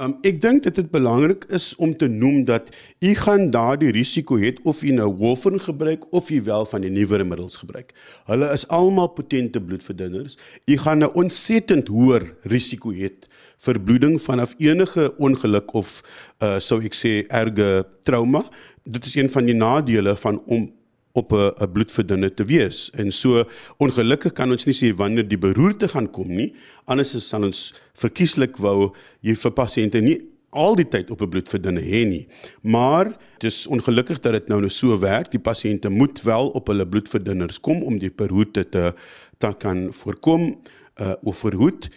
Um, 0.00 0.14
ek 0.24 0.38
dink 0.40 0.62
dit 0.64 0.78
is 0.80 0.86
belangrik 0.88 1.42
is 1.52 1.74
om 1.76 1.90
te 1.92 2.06
noem 2.08 2.46
dat 2.48 2.70
u 3.04 3.10
gaan 3.14 3.50
daardie 3.52 3.90
risiko 3.92 4.38
het 4.40 4.56
of 4.64 4.80
u 4.82 4.94
nou 4.96 5.10
warfarin 5.20 5.60
gebruik 5.60 6.06
of 6.16 6.30
u 6.32 6.38
wel 6.46 6.64
van 6.64 6.80
die 6.80 6.90
nuwere 6.90 7.24
middels 7.24 7.58
gebruik. 7.60 7.92
Hulle 8.24 8.48
is 8.48 8.64
almal 8.72 9.10
potente 9.12 9.60
bloedverdunners. 9.60 10.38
U 10.64 10.76
gaan 10.76 11.04
'n 11.04 11.12
ontsettend 11.12 11.88
hoër 11.88 12.32
risiko 12.42 12.92
hê 12.92 13.12
vir 13.60 13.80
bloeding 13.80 14.18
vanaf 14.22 14.54
enige 14.58 15.10
ongeluk 15.18 15.74
of 15.74 16.02
uh 16.42 16.58
sou 16.58 16.80
ek 16.82 16.94
sê 16.94 17.26
erge 17.28 17.84
trauma 18.02 18.44
dit 18.84 19.06
is 19.06 19.14
een 19.14 19.30
van 19.30 19.46
die 19.46 19.54
nadele 19.54 20.16
van 20.16 20.42
om 20.46 20.70
op 21.12 21.32
'n 21.32 21.72
bloedverdunner 21.72 22.34
te 22.34 22.44
wees. 22.44 22.90
En 22.90 23.12
so 23.12 23.44
ongelukkig 23.76 24.32
kan 24.32 24.50
ons 24.50 24.64
nie 24.64 24.74
sê 24.74 24.96
wanneer 24.96 25.28
die 25.28 25.38
beroerte 25.38 25.88
gaan 25.88 26.10
kom 26.10 26.28
nie. 26.28 26.54
Anders 26.84 27.14
is 27.14 27.28
sal 27.28 27.42
ons 27.42 27.74
verkieslik 27.94 28.56
wou 28.56 28.94
jy 29.20 29.34
vir 29.34 29.50
pasiënte 29.50 30.00
nie 30.00 30.20
al 30.50 30.74
die 30.74 30.88
tyd 30.88 31.10
op 31.10 31.20
'n 31.22 31.28
bloedverdunner 31.28 31.82
hê 31.82 32.06
nie. 32.06 32.28
Maar 32.62 33.04
dit 33.38 33.50
is 33.52 33.66
ongelukkig 33.66 34.20
dat 34.20 34.32
dit 34.32 34.48
nou 34.48 34.60
nou 34.60 34.70
so 34.70 34.98
werk. 34.98 35.30
Die 35.30 35.40
pasiënte 35.40 35.88
moet 35.88 36.22
wel 36.22 36.48
op 36.48 36.66
hulle 36.66 36.86
bloedverdunners 36.86 37.60
kom 37.60 37.82
om 37.82 37.98
die 37.98 38.10
beroerte 38.10 38.68
te 38.68 38.94
te 39.38 39.54
kan 39.58 39.92
voorkom 39.92 40.60
uh 41.00 41.14
of 41.22 41.38
verhoed. 41.38 41.88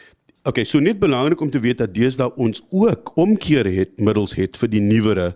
Okay, 0.44 0.66
so 0.68 0.82
net 0.84 1.00
belangrik 1.00 1.40
om 1.40 1.48
te 1.50 1.60
weet 1.64 1.78
dat 1.80 1.94
deesdae 1.96 2.34
ons 2.36 2.60
ook 2.68 3.14
omkeer 3.16 3.64
het 3.72 3.94
middels 3.96 4.34
het 4.36 4.58
vir 4.60 4.70
die 4.74 4.82
nuwere 4.84 5.30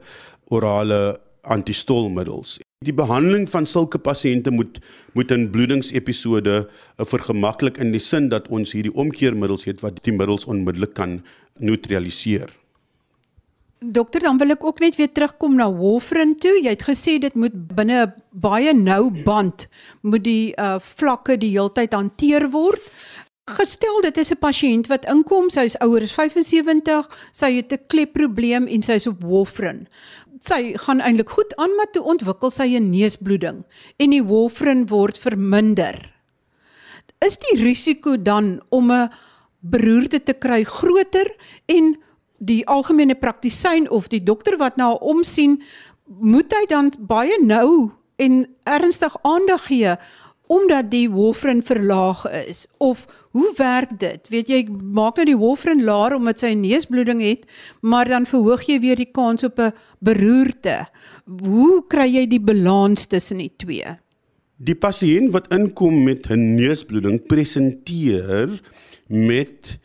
orale 0.52 1.00
antistolmiddels. 1.48 2.58
Die 2.84 2.94
behandeling 2.94 3.48
van 3.48 3.66
sulke 3.66 4.02
pasiënte 4.04 4.52
moet 4.52 4.82
moet 5.16 5.32
in 5.32 5.48
bloedingsepisode 5.50 6.58
uh, 6.60 7.06
vergemaklik 7.08 7.80
in 7.80 7.96
die 7.96 8.04
sin 8.04 8.28
dat 8.30 8.52
ons 8.52 8.76
hierdie 8.76 8.92
omkeermiddels 8.94 9.64
het 9.66 9.80
wat 9.82 10.04
die 10.04 10.14
middels 10.14 10.46
onmiddellik 10.46 10.94
kan 11.00 11.22
neutraliseer. 11.58 12.52
Dokter, 13.80 14.24
dan 14.26 14.40
wil 14.42 14.56
ek 14.56 14.64
ook 14.66 14.80
net 14.82 14.96
weer 14.98 15.10
terugkom 15.14 15.56
na 15.56 15.70
warfarin 15.72 16.36
toe. 16.42 16.56
Jy 16.60 16.72
het 16.76 16.84
gesê 16.84 17.20
dit 17.22 17.36
moet 17.38 17.54
binne 17.54 18.06
'n 18.06 18.14
baie 18.34 18.74
nou 18.74 19.12
band 19.24 19.68
moet 20.02 20.24
die 20.24 20.54
uh 20.58 20.80
vlakke 20.80 21.38
die 21.38 21.56
heeltyd 21.56 21.94
hanteer 21.94 22.50
word. 22.52 22.82
Gestel 23.48 24.02
dit 24.02 24.18
is 24.18 24.32
'n 24.32 24.38
pasiënt 24.40 24.88
wat 24.88 25.06
inkom, 25.06 25.50
sy 25.50 25.64
is 25.66 25.80
ouer 25.80 26.02
as 26.04 26.14
75, 26.14 27.08
sy 27.32 27.56
het 27.56 27.72
'n 27.72 27.80
klepprobleem 27.88 28.68
en 28.68 28.82
sy 28.82 28.94
is 28.94 29.08
op 29.08 29.24
warfarin 29.24 29.88
sy 30.44 30.76
gaan 30.78 31.02
eintlik 31.02 31.30
goed 31.34 31.56
aan 31.58 31.74
maar 31.78 31.90
toe 31.92 32.04
ontwikkel 32.04 32.52
sy 32.52 32.78
'n 32.78 32.90
neusbloeding 32.90 33.64
en 33.98 34.10
die 34.10 34.24
warfarin 34.24 34.88
word 34.88 35.18
verminder. 35.18 36.14
Is 37.20 37.38
die 37.38 37.64
risiko 37.64 38.18
dan 38.18 38.62
om 38.70 38.92
'n 38.92 39.10
beroerte 39.60 40.24
te 40.24 40.34
kry 40.34 40.64
groter 40.64 41.36
en 41.66 41.98
die 42.38 42.66
algemene 42.68 43.16
praktisyn 43.16 43.90
of 43.90 44.08
die 44.08 44.24
dokter 44.24 44.58
wat 44.58 44.78
na 44.78 44.84
nou 44.84 44.98
hom 45.00 45.24
sien 45.24 45.64
moet 46.06 46.54
hy 46.54 46.66
dan 46.66 46.94
baie 47.00 47.38
nou 47.42 47.92
en 48.16 48.48
ernstig 48.64 49.16
aandag 49.24 49.66
gee 49.66 49.98
omdat 50.48 50.92
die 50.92 51.08
warfarin 51.12 51.62
verlaag 51.64 52.24
is 52.48 52.66
of 52.78 53.06
hoe 53.36 53.52
werk 53.58 54.00
dit? 54.00 54.30
Weet 54.32 54.50
jy, 54.50 54.62
maak 54.70 55.20
nou 55.20 55.26
die 55.28 55.38
warfarin 55.38 55.84
laer 55.84 56.16
omdat 56.18 56.42
sy 56.42 56.54
neusbloeding 56.58 57.22
het, 57.22 57.46
maar 57.82 58.08
dan 58.10 58.26
verhoog 58.26 58.64
jy 58.68 58.80
weer 58.84 59.00
die 59.00 59.12
kans 59.12 59.44
op 59.44 59.60
'n 59.60 59.74
beroerte. 60.00 60.88
Hoe 61.26 61.84
kry 61.88 62.08
jy 62.08 62.28
die 62.28 62.40
balans 62.40 63.06
tussen 63.06 63.38
die 63.38 63.52
twee? 63.58 63.98
Die 64.58 64.76
pasiënt 64.76 65.32
wat 65.32 65.52
inkom 65.54 66.04
met 66.04 66.30
'n 66.30 66.56
neusbloeding 66.56 67.26
presenteer 67.28 68.62
met 69.08 69.78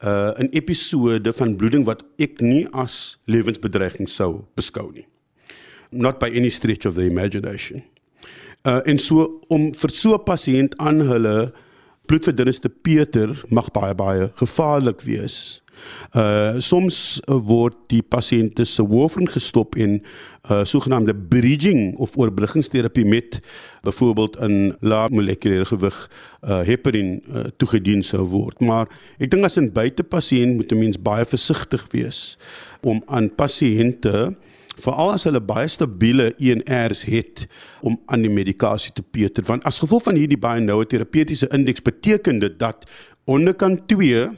'n 0.00 0.08
uh, 0.08 0.48
episode 0.52 1.32
van 1.32 1.56
bloeding 1.56 1.84
wat 1.84 2.04
ek 2.16 2.40
nie 2.40 2.66
as 2.72 3.18
lewensbedreiging 3.24 4.08
sou 4.08 4.44
beskou 4.54 4.92
nie. 4.92 5.06
Not 5.90 6.18
by 6.18 6.30
any 6.30 6.48
stretch 6.48 6.86
of 6.86 6.94
the 6.94 7.04
imagination. 7.04 7.82
Uh 8.62 8.80
en 8.84 8.98
so 8.98 9.40
om 9.48 9.70
vir 9.72 9.90
so 9.90 10.14
'n 10.14 10.24
pasiënt 10.24 10.76
aan 10.76 11.00
hulle 11.00 11.52
bloedverdunners 12.06 12.58
te 12.58 12.68
peter 12.68 13.32
mag 13.48 13.70
baie 13.72 13.94
baie 13.94 14.30
gevaarlik 14.36 15.00
wees. 15.00 15.62
Uh 16.12 16.58
soms 16.58 17.20
word 17.26 17.76
die 17.88 18.02
pasiënte 18.02 18.64
se 18.64 18.82
warfarin 18.82 19.30
gestop 19.30 19.76
en 19.76 20.02
uh 20.50 20.64
sogenaamde 20.64 21.14
bridging 21.14 21.96
of 21.96 22.16
oorbruggingsterapie 22.16 23.04
met 23.04 23.40
byvoorbeeld 23.82 24.36
in 24.44 24.74
lae 24.80 25.08
molekulêre 25.08 25.64
gewig 25.64 26.10
uh 26.44 26.60
heparin 26.66 27.22
uh, 27.32 27.44
toegedien 27.56 28.02
sou 28.02 28.26
word. 28.28 28.60
Maar 28.60 28.88
ek 29.18 29.30
dink 29.30 29.44
as 29.44 29.56
'n 29.56 29.72
buitepasiënt 29.72 30.56
moet 30.56 30.72
'n 30.72 30.78
mens 30.78 31.00
baie 31.00 31.24
versigtig 31.24 31.86
wees 31.92 32.36
om 32.82 33.02
aan 33.06 33.34
pasiënte 33.34 34.34
veral 34.80 35.12
as 35.14 35.24
hulle 35.28 35.40
baie 35.40 35.68
stabiele 35.68 36.32
ENRs 36.38 37.04
het 37.08 37.46
om 37.86 37.98
aan 38.06 38.22
die 38.22 38.32
medikasie 38.32 38.92
te 38.96 39.02
peter 39.02 39.44
want 39.46 39.64
as 39.68 39.80
gevolg 39.82 40.06
van 40.08 40.18
hierdie 40.20 40.40
baie 40.40 40.60
noue 40.60 40.86
terapeutiese 40.86 41.48
indeks 41.56 41.84
beteken 41.86 42.40
dit 42.40 42.58
dat 42.58 42.86
onderkant 43.26 43.88
2 43.88 44.30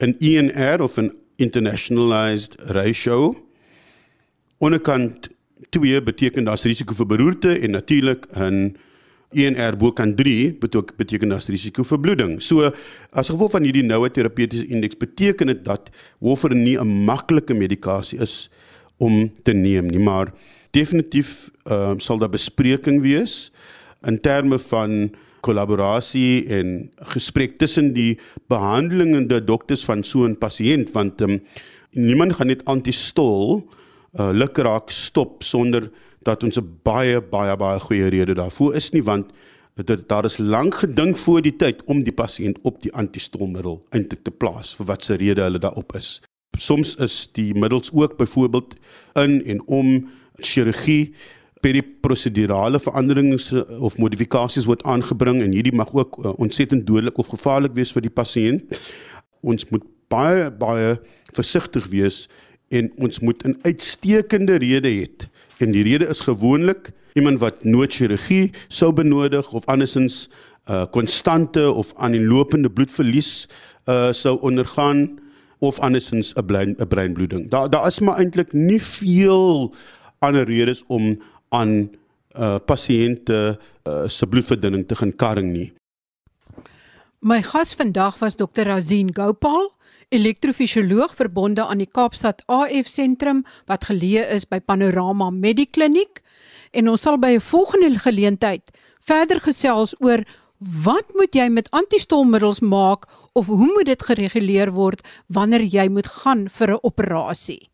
'n 0.00 0.16
ENR 0.20 0.82
of 0.82 0.98
'n 0.98 1.12
internationalized 1.36 2.54
ratio 2.70 3.34
onderkant 4.58 5.28
2 5.70 6.02
beteken 6.02 6.44
daar's 6.44 6.64
risiko 6.64 6.94
vir 6.94 7.06
beroerte 7.06 7.58
en 7.58 7.70
natuurlik 7.70 8.26
'n 8.36 8.76
ENR 9.34 9.76
bo 9.76 9.92
kan 9.92 10.14
3 10.14 10.54
beteken 10.62 10.96
beteken 10.96 11.28
daar's 11.28 11.48
risiko 11.48 11.82
vir 11.82 12.00
bloeding. 12.00 12.42
So 12.42 12.70
as 13.10 13.30
gevolg 13.30 13.50
van 13.50 13.66
hierdie 13.66 13.82
noue 13.82 14.10
terapeutiese 14.10 14.66
indeks 14.66 14.96
beteken 14.96 15.50
dit 15.50 15.64
dat 15.64 15.90
warfarin 16.18 16.62
nie 16.62 16.78
'n 16.78 17.04
maklike 17.04 17.54
medikasie 17.54 18.20
is 18.20 18.50
om 18.98 19.32
te 19.42 19.52
neem 19.52 19.86
nie, 19.86 20.02
maar 20.02 20.32
definitief 20.70 21.50
uh, 21.70 21.94
sal 21.98 22.18
daar 22.18 22.32
bespreking 22.32 23.00
wees 23.02 23.52
in 24.06 24.20
terme 24.20 24.58
van 24.58 25.14
kollaborasie 25.44 26.46
en 26.52 26.90
gesprek 27.14 27.58
tussen 27.60 27.92
die 27.96 28.18
behandelende 28.48 29.40
dokters 29.44 29.84
van 29.84 30.02
so 30.02 30.26
'n 30.26 30.38
pasiënt 30.38 30.92
want 30.92 31.20
um, 31.20 31.40
niemand 31.92 32.34
gaan 32.34 32.46
net 32.46 32.64
antistol 32.64 33.62
uh, 34.18 34.30
lukraak 34.32 34.90
stop 34.90 35.42
sonder 35.42 35.90
dat 36.22 36.42
ons 36.42 36.58
'n 36.58 36.80
baie 36.82 37.20
baie 37.20 37.56
baie 37.56 37.80
goeie 37.80 38.08
rede 38.08 38.34
daarvoor 38.34 38.74
is 38.74 38.90
nie 38.92 39.02
want 39.02 39.32
dit 39.74 40.08
daar 40.08 40.24
is 40.24 40.38
lank 40.38 40.74
gedink 40.74 41.16
voor 41.16 41.42
die 41.42 41.56
tyd 41.56 41.82
om 41.84 42.02
die 42.02 42.14
pasiënt 42.14 42.58
op 42.62 42.82
die 42.82 42.92
antistolmiddel 42.92 43.82
eintlik 43.90 44.22
te 44.22 44.30
plaas 44.30 44.74
vir 44.74 44.86
wat 44.86 45.04
se 45.04 45.14
rede 45.14 45.42
hulle 45.42 45.58
daarop 45.58 45.94
is. 45.96 46.22
Soms 46.56 46.94
is 46.96 47.28
die 47.32 47.54
middels 47.54 47.90
ook 47.92 48.16
byvoorbeeld 48.16 48.76
in 49.14 49.44
en 49.44 49.62
om 49.66 50.10
chirurgie 50.36 51.14
periprosedurale 51.64 52.80
veranderings 52.80 53.52
eh, 53.52 53.62
of 53.82 53.96
modifikasies 53.98 54.66
word 54.68 54.82
aangebring 54.82 55.42
en 55.42 55.54
hierdie 55.56 55.74
mag 55.74 55.92
ook 55.94 56.18
uh, 56.20 56.34
ontsettend 56.38 56.86
dodelik 56.86 57.18
of 57.18 57.32
gevaarlik 57.32 57.72
wees 57.78 57.92
vir 57.94 58.04
die 58.04 58.12
pasiënt. 58.12 58.80
Ons 59.40 59.68
moet 59.72 59.84
baie 60.12 60.50
baie 60.50 60.96
versigtig 61.34 61.88
wees 61.92 62.24
en 62.74 62.90
ons 63.00 63.20
moet 63.20 63.44
'n 63.44 63.56
uitstekende 63.64 64.58
rede 64.60 64.88
hê. 64.88 65.08
En 65.58 65.72
die 65.72 65.82
rede 65.82 66.06
is 66.08 66.20
gewoonlik 66.20 66.92
iemand 67.14 67.38
wat 67.40 67.64
noodchirurgie 67.64 68.52
sou 68.68 68.92
benodig 68.92 69.52
of 69.52 69.64
andersins 69.66 70.28
'n 70.68 70.72
uh, 70.72 70.86
konstante 70.90 71.72
of 71.72 71.92
aanlopende 71.96 72.70
bloedverlies 72.70 73.48
uh, 73.88 74.12
sou 74.12 74.38
ondergaan 74.40 75.20
of 75.64 75.80
andersins 75.80 76.32
'n 76.36 76.46
brein 76.46 76.76
'n 76.78 76.88
breinbloeding. 76.88 77.50
Daar 77.50 77.70
daar 77.70 77.86
is 77.86 78.00
maar 78.00 78.18
eintlik 78.18 78.52
nie 78.52 78.82
veel 78.82 79.74
ander 80.18 80.44
redes 80.44 80.84
om 80.86 81.18
aan 81.48 81.90
uh 82.38 82.58
pasiënte 82.66 83.58
uh, 83.88 84.02
se 84.06 84.26
bloedverdunning 84.26 84.88
te 84.88 84.94
gaan 84.94 85.16
karring 85.16 85.52
nie. 85.52 85.72
My 87.18 87.42
gas 87.42 87.74
vandag 87.74 88.18
was 88.18 88.36
Dr. 88.36 88.66
Razin 88.66 89.14
Gopal, 89.14 89.70
elektrofisioloog 90.08 91.14
verbonde 91.14 91.64
aan 91.64 91.78
die 91.78 91.88
Kaapstad 91.88 92.42
AF 92.46 92.88
sentrum 92.90 93.44
wat 93.70 93.86
geleë 93.88 94.26
is 94.34 94.44
by 94.44 94.60
Panorama 94.60 95.30
Medikliniek 95.30 96.20
en 96.72 96.90
ons 96.90 97.02
sal 97.06 97.18
by 97.18 97.36
'n 97.36 97.40
volgende 97.40 97.98
geleentheid 97.98 98.70
verder 99.00 99.40
gesels 99.40 99.94
oor 100.00 100.24
wat 100.84 101.04
moet 101.14 101.34
jy 101.34 101.48
met 101.48 101.70
antistolmiddels 101.70 102.60
maak 102.60 103.06
of 103.34 103.46
hoe 103.46 103.66
moet 103.66 103.90
dit 103.90 104.02
gereguleer 104.02 104.72
word 104.72 105.02
wanneer 105.26 105.66
jy 105.66 105.88
moet 105.90 106.06
gaan 106.06 106.48
vir 106.48 106.74
'n 106.74 106.82
operasie. 106.82 107.70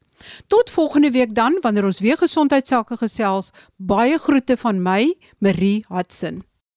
Tot 0.48 0.70
volgende 0.70 1.10
week 1.10 1.34
dan 1.34 1.58
wanneer 1.60 1.84
ons 1.84 2.00
weer 2.00 2.16
gesondheidsake 2.16 2.96
gesels. 2.96 3.52
Baie 3.76 4.18
groete 4.18 4.56
van 4.56 4.82
my, 4.82 5.14
Marie 5.38 5.84
Hudson. 5.88 6.42